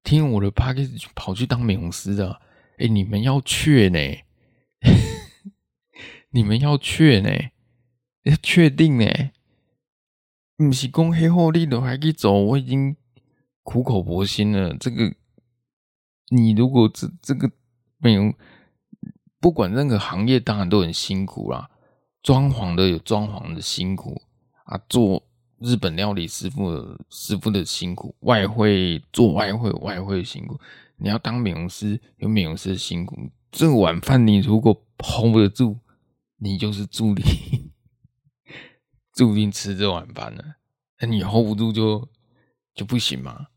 [0.04, 2.42] 听我的 podcast 跑去当美容师的，
[2.80, 4.00] 哎、你们要确呢？
[6.32, 7.30] 你们要确呢？
[8.24, 9.32] 要确定呢？
[10.68, 12.96] 不是讲黑后你都还去走，我已经
[13.64, 15.16] 苦口婆心了，这个。
[16.32, 17.50] 你如果这这个
[17.98, 18.34] 没有，
[19.40, 21.70] 不管任何行业，当然都很辛苦啦。
[22.22, 24.22] 装潢的有装潢的辛苦
[24.66, 25.24] 啊，做
[25.60, 30.60] 日本料理师傅的师傅的辛苦，外汇做外汇外汇辛苦。
[30.98, 33.16] 你要当美容师有美容师的辛苦。
[33.50, 35.80] 这碗饭你如果 hold 得住，
[36.38, 37.24] 你就是助理，
[39.20, 40.44] 注定吃这碗饭了。
[41.00, 42.10] 那你 hold 不住就
[42.74, 43.48] 就不行嘛。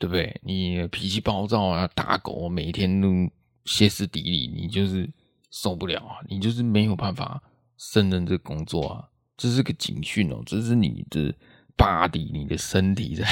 [0.00, 0.40] 对不对？
[0.42, 3.30] 你脾气暴躁啊，打狗，每天都
[3.66, 5.06] 歇斯底里，你就是
[5.50, 6.16] 受不了啊！
[6.26, 7.42] 你就是没有办法
[7.76, 9.10] 胜任这工作啊！
[9.36, 11.34] 这是个警讯哦，这是你的
[11.76, 13.26] body，你的身体在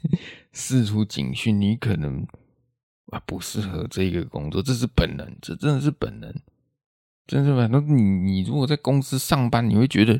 [0.54, 2.26] 释出警讯，你可能
[3.12, 6.34] 啊不适合这个工作，这是本能，这真的是本能，
[7.26, 7.86] 真是本能。
[7.86, 10.18] 你你如果在公司上班，你会觉得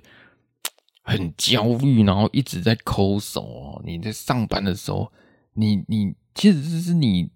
[1.05, 3.83] 很焦虑，然后一直在抠手哦。
[3.85, 5.13] 你在上班的时候。
[5.57, 7.31] 你你其实这是你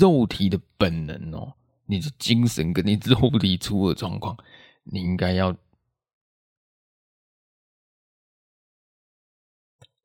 [0.00, 1.52] 肉体的本能哦，
[1.84, 4.34] 你的精神跟你肉体出了状况，
[4.84, 5.54] 你应该要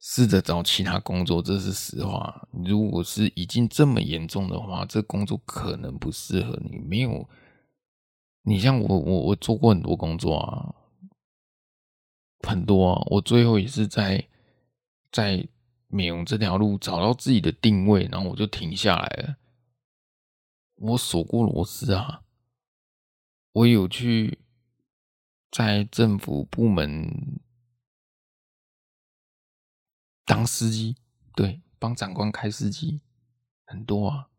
[0.02, 2.46] 试着找其他工作，这是实话。
[2.52, 6.78] 如果是已经这么严重的话，这工作可能不适合你。
[6.80, 7.30] 没有，
[8.42, 10.76] 你像我，我我做过很多工作啊，
[12.48, 14.28] 很多啊，我最后也是在
[15.12, 15.48] 在。
[15.96, 19.38] 美容这条路找到自己的定位，然后我就停下来了。
[20.74, 22.24] 我锁过螺丝啊，
[23.52, 24.40] 我有去
[25.52, 27.40] 在政府部门
[30.26, 30.96] 当司机，
[31.36, 33.02] 对，帮长官开司机，
[33.66, 34.30] 很多啊。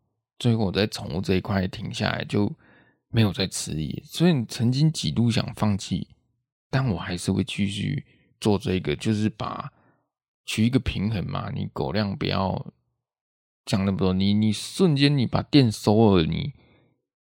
[0.41, 2.53] 最后我在宠物这一块停下来，就
[3.11, 4.03] 没有再迟疑。
[4.05, 6.14] 所以你曾经几度想放弃，
[6.75, 8.05] 但我还是会继续
[8.41, 9.73] 做这个，就是把
[10.45, 11.49] 取一个平衡嘛。
[11.55, 12.75] 你狗量不要
[13.65, 16.53] 降那么多，你你瞬间你把店收了，你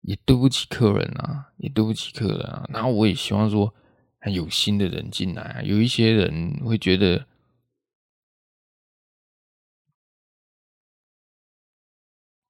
[0.01, 2.65] 也对不起客人啊，也对不起客人啊。
[2.71, 3.75] 然后我也希望说，
[4.19, 7.27] 还有新的人进来啊，有一些人会觉得。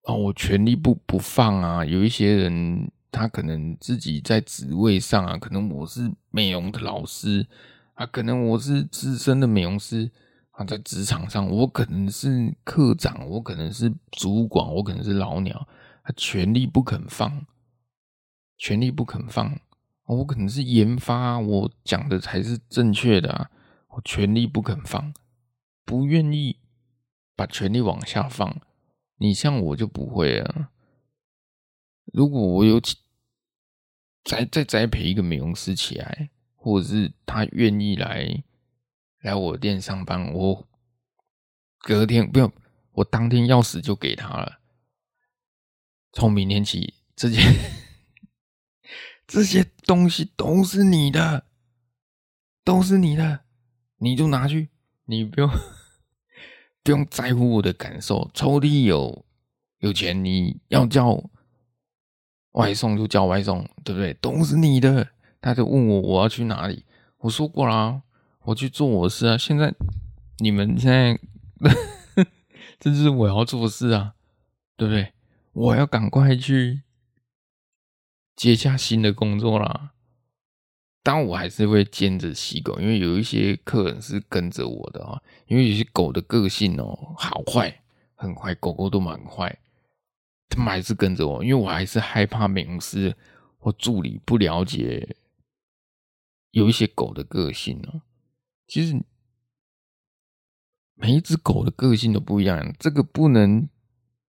[0.03, 1.85] 哦，我全力不不放啊！
[1.85, 7.47] 有一些人，他可能自己在职位上啊，可能我是美容的老师
[7.95, 10.11] 啊，可能我是资深的美容师
[10.51, 15.67] 啊，在职场上，我可能是课长，我可能是主管，我可能是老鸟，
[16.05, 17.47] 他权力不肯放，
[18.59, 19.59] 权力不肯放，
[20.05, 23.51] 我可能是研发，我讲的才是正确的啊，
[23.89, 25.15] 我权力不肯放，
[25.87, 26.59] 不愿意
[27.35, 28.61] 把权力往下放。
[29.17, 30.69] 你像我就不会啊。
[32.13, 32.79] 如果我有
[34.27, 38.43] 再再栽培一个美容师起来，或者是他愿意来
[39.21, 40.69] 来我店上班，我
[41.79, 42.53] 隔天不用，
[42.93, 44.61] 我当天钥匙就给他了。
[46.13, 47.41] 从明天起，这些
[49.27, 51.47] 这些东西都是你的，
[52.65, 53.45] 都是你的，
[53.99, 54.69] 你就拿去，
[55.05, 55.49] 你不用。
[56.83, 59.27] 不用在乎我的感受，抽屉有
[59.79, 61.21] 有钱，你要叫
[62.57, 64.13] 外送就叫外送，对不对？
[64.15, 65.09] 都是你的。
[65.41, 66.85] 他就问我我要去哪里，
[67.19, 68.03] 我说过啦，
[68.43, 69.39] 我去做我的事啊。
[69.39, 69.73] 现在
[70.39, 71.19] 你们现在，
[72.81, 74.15] 这就是我要做的事啊，
[74.77, 75.13] 对不对？
[75.53, 76.83] 我要赶快去
[78.35, 79.93] 接下新的工作啦。
[81.03, 85.23] 但，我还是会兼着洗狗，因为有一些客人是跟着我的啊。
[85.47, 87.83] 因为有些狗的个性哦，好坏
[88.17, 89.57] 很坏，狗狗都蛮坏，
[90.49, 93.17] 他们还是跟着我，因为我还是害怕美容师
[93.59, 95.17] 或助理不了解
[96.51, 98.03] 有一些狗的个性哦。
[98.67, 99.01] 其实
[100.95, 103.69] 每一只狗的个性都不一样，这个不能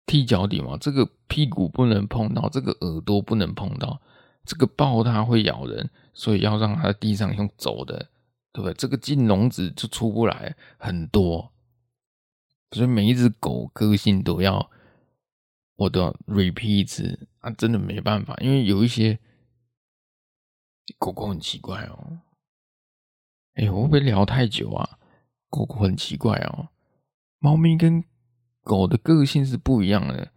[0.06, 4.00] 踢脚底嘛，这个屁股不能碰到，这个耳朵不能碰到。
[4.44, 8.10] 这个抱它会咬人，所以要让它在地上用走的，
[8.52, 8.74] 对不对？
[8.74, 11.52] 这个进笼子就出不来，很多，
[12.72, 14.70] 所以每一只狗个性都要，
[15.80, 17.50] 我都要 repeat 一次啊！
[17.52, 19.18] 真的没办法，因为有一些
[20.98, 22.20] 狗狗很奇怪哦。
[23.54, 24.98] 哎，我会不会聊太久啊？
[25.48, 26.68] 狗狗很奇怪哦，
[27.38, 28.04] 猫咪跟
[28.62, 30.30] 狗的个性是不一样的。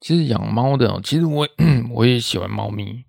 [0.00, 1.48] 其实养猫的哦，其实我
[1.92, 3.06] 我也喜欢猫咪。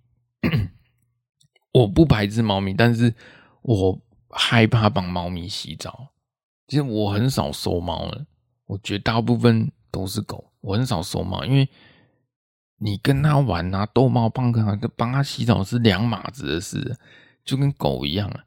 [1.74, 3.14] 我不排斥猫咪，但是
[3.64, 6.14] 我害怕帮猫咪洗澡。
[6.68, 8.26] 其实我很少收猫了，
[8.68, 10.51] 我绝大部分都是狗。
[10.62, 11.68] 我很少收猫，因为
[12.78, 16.98] 你跟它玩啊，逗猫棒跟它帮他洗澡是两码子的事，
[17.44, 18.46] 就跟狗一样啊。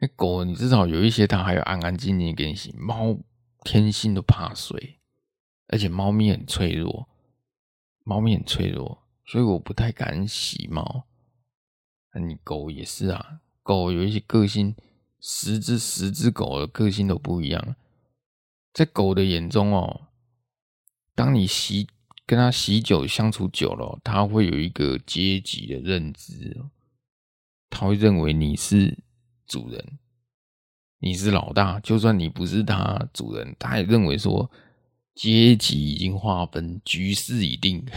[0.00, 3.18] 那狗你至少有一些它还要安安静静给你洗，猫
[3.64, 4.98] 天性都怕水，
[5.66, 7.08] 而且猫咪很脆弱，
[8.04, 11.04] 猫咪很脆弱，所以我不太敢洗猫。
[12.14, 14.74] 那你狗也是啊，狗有一些个性，
[15.20, 17.76] 十只十只狗的个性都不一样。
[18.72, 20.07] 在狗的眼中哦，
[21.18, 21.88] 当你洗
[22.24, 26.56] 跟它洗久相处久了，他会有一个阶级的认知，
[27.68, 28.96] 他会认为你是
[29.44, 29.98] 主人，
[31.00, 31.80] 你是老大。
[31.80, 34.48] 就算你不是他主人，他也认为说
[35.16, 37.84] 阶级已经划分，局势已定。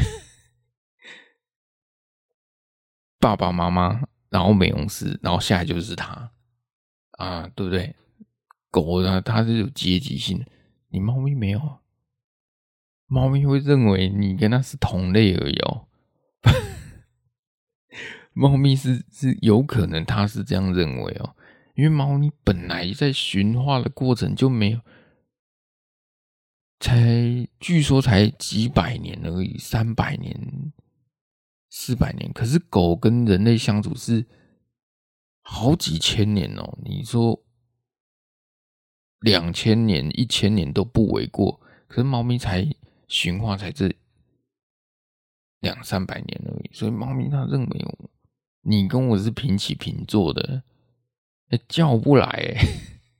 [3.21, 6.31] 爸爸妈妈，然后美容师，然后下来就是他，
[7.19, 7.95] 啊，对不对？
[8.71, 10.45] 狗呢，它是有阶级性的，
[10.89, 11.80] 你猫咪没有，
[13.11, 15.87] 猫咪会认为你跟它是同类而已哦。
[18.31, 21.35] 猫咪是是有可能它是这样认为哦，
[21.75, 24.79] 因为猫咪本来在驯化的过程就没有，
[26.79, 30.71] 才据说才几百年而已，三百年。
[31.73, 34.25] 四百年，可是狗跟人类相处是
[35.41, 36.77] 好几千年哦。
[36.83, 37.43] 你说
[39.21, 42.69] 两千年、一千年都不为过，可是猫咪才
[43.11, 43.93] 驯化才这
[45.59, 46.69] 两三百年而已。
[46.73, 47.85] 所以猫咪它认为，
[48.61, 50.63] 你跟我是平起平坐的，
[51.49, 52.55] 欸、叫不来、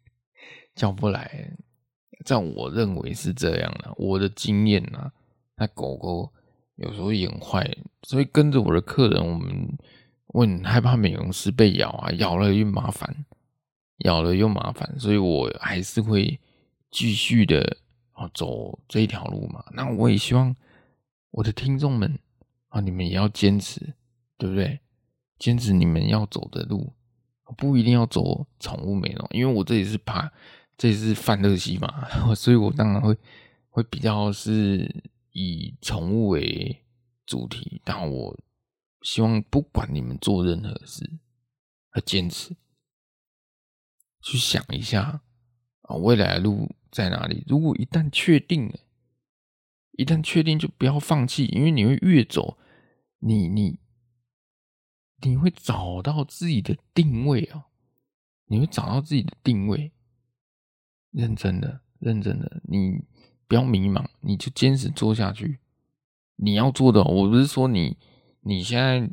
[0.74, 1.58] 叫不来。
[2.24, 5.14] 在我认为是这样的，我的经验呐、啊，
[5.58, 6.32] 那狗狗。
[6.76, 7.70] 有时候也很坏，
[8.08, 9.78] 所以跟着我的客人，我们
[10.28, 13.26] 我很害怕美容师被咬啊，咬了又麻烦，
[14.00, 16.40] 咬了又麻烦，所以我还是会
[16.90, 17.78] 继续的
[18.30, 19.64] 走这一条路嘛。
[19.74, 20.56] 那我也希望
[21.32, 22.20] 我的听众们
[22.70, 23.96] 啊，你们也要坚持，
[24.38, 24.80] 对不对？
[25.38, 26.94] 坚持你们要走的路，
[27.58, 30.32] 不一定要走宠物美容，因为我这里是怕，
[30.78, 33.18] 这里是范乐西嘛， 所以我当然会
[33.70, 36.84] 会比较是以宠物为
[37.26, 38.40] 主题，但我
[39.02, 41.20] 希望不管你们做任何事，
[41.96, 42.56] 要坚持，
[44.22, 45.22] 去想一下
[45.82, 47.44] 啊，未来的路在哪里？
[47.48, 48.80] 如果一旦确定了，
[49.94, 52.58] 一旦确定就不要放弃，因为你会越走，
[53.20, 53.80] 你你。
[55.24, 57.68] 你会找到自己的定位啊！
[58.46, 59.92] 你会找到自己的定位，
[61.12, 63.04] 认真的，认真的，你
[63.48, 65.60] 不要迷茫，你就坚持做下去。
[66.38, 68.00] 你要做的，我不是说你
[68.40, 69.12] 你现在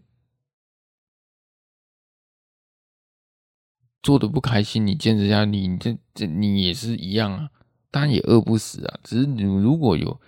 [4.02, 7.50] 做的不开心，你坚持下，你这这你也是一样啊，
[7.90, 9.00] 当然也饿不死啊。
[9.02, 10.20] 只是你如果有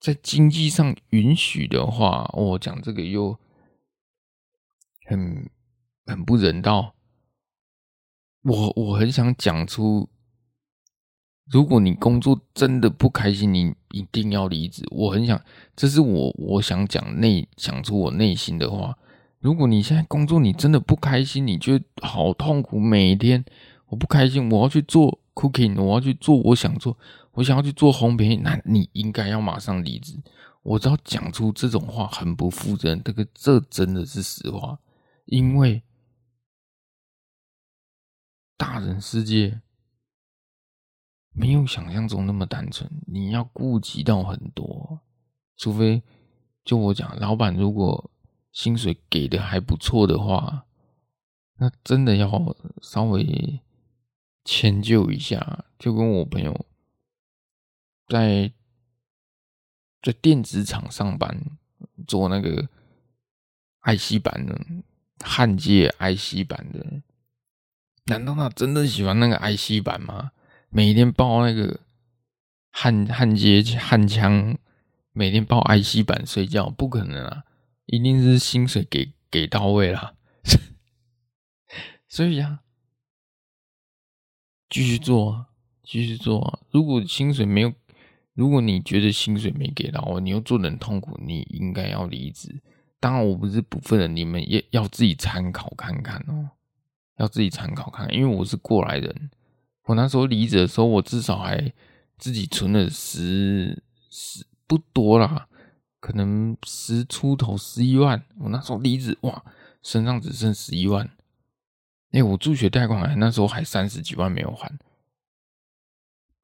[0.00, 3.38] 在经济上允许的话，我讲这个又。
[5.10, 5.48] 很
[6.04, 6.94] 很不人道，
[8.42, 10.10] 我我很想讲出，
[11.50, 14.86] 如果你工作真的不开心，你一定要离职。
[14.90, 15.42] 我很想，
[15.74, 18.98] 这是我我想讲内讲出我内心的话。
[19.38, 23.42] 如果你现在工作你真的不开心，你觉得好痛苦，每天
[23.86, 26.98] 我不开心，我要去做 cooking，我要去做我想做，
[27.32, 30.20] 我想要去做烘焙，那你应该要马上离职。
[30.62, 34.80] 我只要讲出这种话，很不负责任，这个这真的是实话。
[35.26, 35.82] 因为
[38.56, 39.60] 大人世界
[41.32, 45.00] 没有想象中那么单纯，你要顾及到很多。
[45.56, 46.02] 除非
[46.64, 48.10] 就我讲，老板如果
[48.50, 50.66] 薪水给的还不错的话，
[51.58, 53.60] 那真的要稍微
[54.48, 55.66] 迁就一下。
[55.78, 56.64] 就跟我朋友
[58.06, 58.50] 在
[60.00, 61.38] 在电子厂上班，
[62.06, 62.68] 做那个
[63.82, 64.58] IC 板的。
[65.24, 67.02] 焊接 IC 板的，
[68.04, 70.30] 难道他真的喜欢那个 IC 板吗？
[70.68, 71.80] 每天抱那个
[72.70, 74.56] 焊焊接焊枪，
[75.10, 77.42] 每天抱 IC 板睡觉，不可能啊！
[77.86, 80.14] 一定是薪水给给到位了，
[82.06, 82.60] 所以呀，
[84.70, 85.46] 继续做啊，
[85.82, 86.58] 继续做啊！
[86.70, 87.72] 如果薪水没有，
[88.34, 92.60] 如果你觉得薪水没给到，你又做的很痛苦，你应该要离职。
[93.00, 96.50] 当然，我不是不分人，你们也要自己参考看看哦，
[97.16, 99.30] 要自己参考看看，因为我是过来人。
[99.86, 101.72] 我那时候离职的时候，我至少还
[102.18, 105.48] 自己存了十十不多啦，
[105.98, 108.22] 可能十出头十一万。
[108.38, 109.42] 我那时候离职，哇，
[109.82, 111.08] 身上只剩十一万。
[112.12, 114.72] 哎、我助学贷款那时候还三十几万没有还，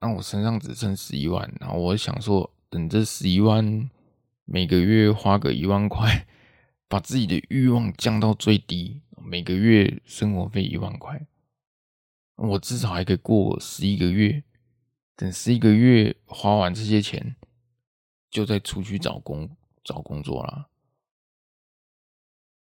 [0.01, 1.53] 那我身上只剩十一万。
[1.61, 3.91] 然后我想说，等这十一万
[4.45, 6.27] 每个月花个一万块。
[6.87, 11.27] 把自己的欲望降到最低，每个月生活费一万块，
[12.37, 14.45] 我至少还可以过十一个月。
[15.17, 17.35] 等十一个月花完这些钱，
[18.31, 20.69] 就再出去找工找工作啦。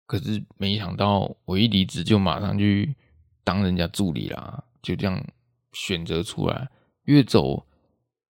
[0.05, 2.95] 可是没想到，我一离职就马上去
[3.43, 5.25] 当人家助理啦，就这样
[5.71, 6.69] 选择出来，
[7.03, 7.67] 越走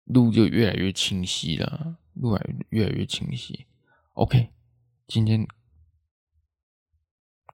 [0.06, 3.68] 路就越来越清晰了，路来越来越清晰。
[4.14, 4.50] OK，
[5.08, 5.48] 今天。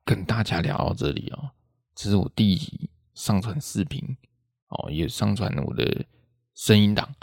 [0.05, 1.51] 跟大家聊到这里哦，
[1.95, 4.17] 这是我第一集上传视频
[4.67, 6.05] 哦，也上传了我的
[6.53, 7.15] 声音档。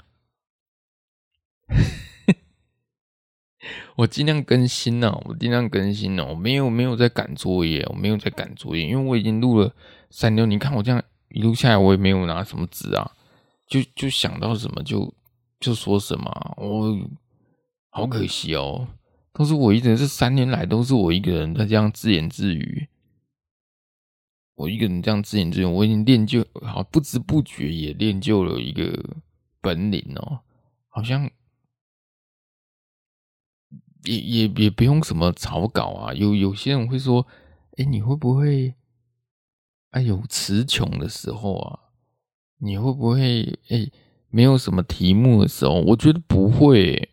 [3.97, 9.75] 我尽量更新呢，我尽量更新呢，我没有没有在赶作业，我没有在赶作业，因为我已经录了
[10.11, 10.47] 三六。
[10.47, 13.13] 你看我这样一路下来，我也没有拿什么纸啊，
[13.67, 15.13] 就就想到什么就
[15.59, 16.99] 就说什么，我
[17.91, 18.89] 好可惜哦。
[19.33, 22.89] 都是我一个人，这三年来都是我一个人在这样自言自语。
[24.57, 28.93] 我一个人这样自言自语，我已经练就，好不知不觉也练就了一个
[29.61, 30.41] 本领哦。
[30.89, 31.31] 好像
[34.05, 36.15] 也也也不用什么草稿啊。
[36.15, 37.27] 有有些人会说
[37.79, 38.75] ：“哎，你会不会？
[39.91, 41.81] 哎有词穷的时候啊，
[42.59, 43.59] 你会不会？
[43.69, 43.91] 哎，
[44.29, 47.09] 没有什么题目的时候，我觉得不会。”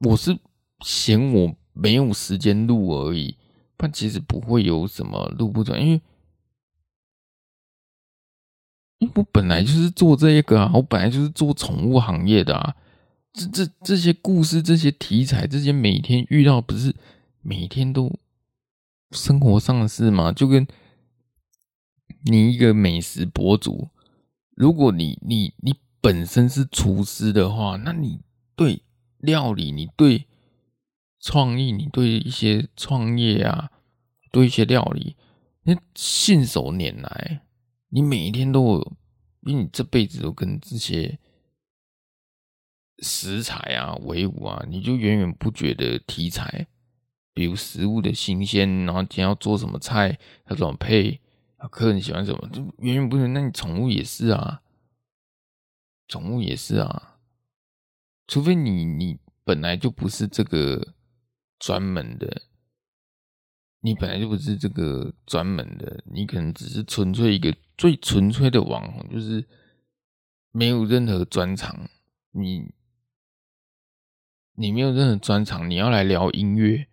[0.00, 0.38] 我是
[0.80, 3.36] 嫌我没有时间录而已，
[3.76, 6.02] 但其实不会有什么录不准，因为
[8.98, 12.76] 因为我本来就是做这个啊，我本来就是做宠物行业的啊，
[13.34, 16.94] 这这这些故事、这些题材、这些每天遇到，不是
[17.42, 18.18] 每天都
[19.10, 20.30] 生活上的事吗？
[20.30, 20.64] 就跟
[22.26, 23.88] 你一个美食博主，
[24.54, 28.20] 如果你你你本身是厨师的话，那你
[28.54, 28.82] 对
[29.18, 30.26] 料理，你对
[31.18, 33.72] 创意，你对一些创业啊，
[34.30, 35.16] 对一些料理，
[35.64, 37.42] 你信手拈来，
[37.88, 38.96] 你每一天都有，
[39.40, 41.18] 因为你这辈子都跟这些
[43.04, 46.66] 食材啊唯物啊，你就源源不绝的题材，
[47.32, 50.18] 比如食物的新鲜，然后今天要做什么菜，
[50.48, 51.20] 要怎么配。
[51.70, 53.26] 客人喜欢什么，就源源不绝。
[53.28, 54.60] 那你宠物也是啊，
[56.08, 57.16] 宠物也是啊。
[58.26, 60.94] 除非你你本来就不是这个
[61.58, 62.42] 专门的，
[63.80, 69.42] 你本来就不是这个专门的，你可能只是纯粹一个最纯粹的网红，就是
[70.52, 71.88] 没有任何专长。
[72.32, 72.70] 你
[74.54, 76.88] 你没有任何专长，你要来聊音乐，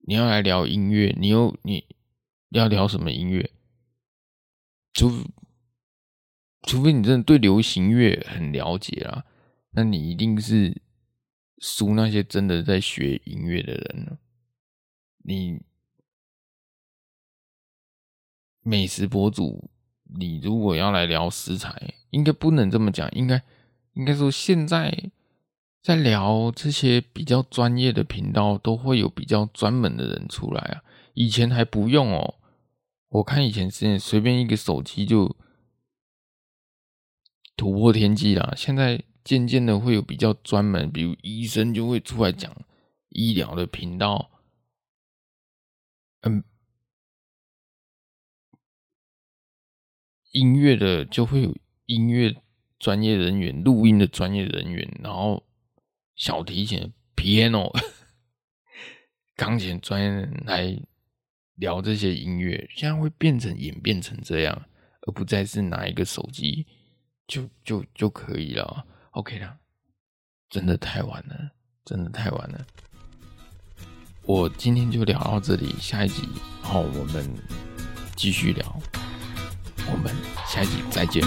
[0.00, 1.86] 你要来聊音乐，你又你。
[2.58, 3.50] 要聊什么音乐？
[4.92, 5.10] 除
[6.64, 9.24] 除非你真的对流行乐很了解啦，
[9.70, 10.82] 那你一定是
[11.56, 14.18] 输那些真的在学音乐的人了。
[15.24, 15.62] 你
[18.60, 19.70] 美食博主，
[20.04, 23.42] 你如果要来聊食材，应该不能这么讲，应该
[23.94, 25.10] 应该说现在
[25.82, 30.82] 在聊这些比较专业的频道，都会有比较专门的人出来啊。
[31.14, 32.36] 以前还不用哦。
[33.08, 35.36] 我看以前是随便一个手机就
[37.56, 42.50] 突破天际啦，现在渐渐的会有比较专门，比如医生就会出来讲
[43.10, 44.30] 医疗的频道，
[46.22, 46.42] 嗯，
[50.30, 51.54] 音乐的就会有
[51.86, 52.34] 音乐
[52.78, 55.44] 专业人员、录音的专业人员，然后
[56.16, 57.70] 小提琴、piano、
[59.36, 60.82] 钢琴专业人来。
[61.56, 64.62] 聊这些音乐，现在会变成演变成这样，
[65.02, 66.66] 而不再是拿一个手机
[67.28, 68.84] 就就就可以了。
[69.10, 69.58] OK 了，
[70.48, 71.52] 真的太晚了，
[71.84, 72.66] 真的太晚了。
[74.22, 76.22] 我今天就聊到这里，下一集
[76.62, 77.30] 好，我们
[78.16, 78.80] 继续聊，
[79.92, 80.12] 我们
[80.48, 81.22] 下一集再见。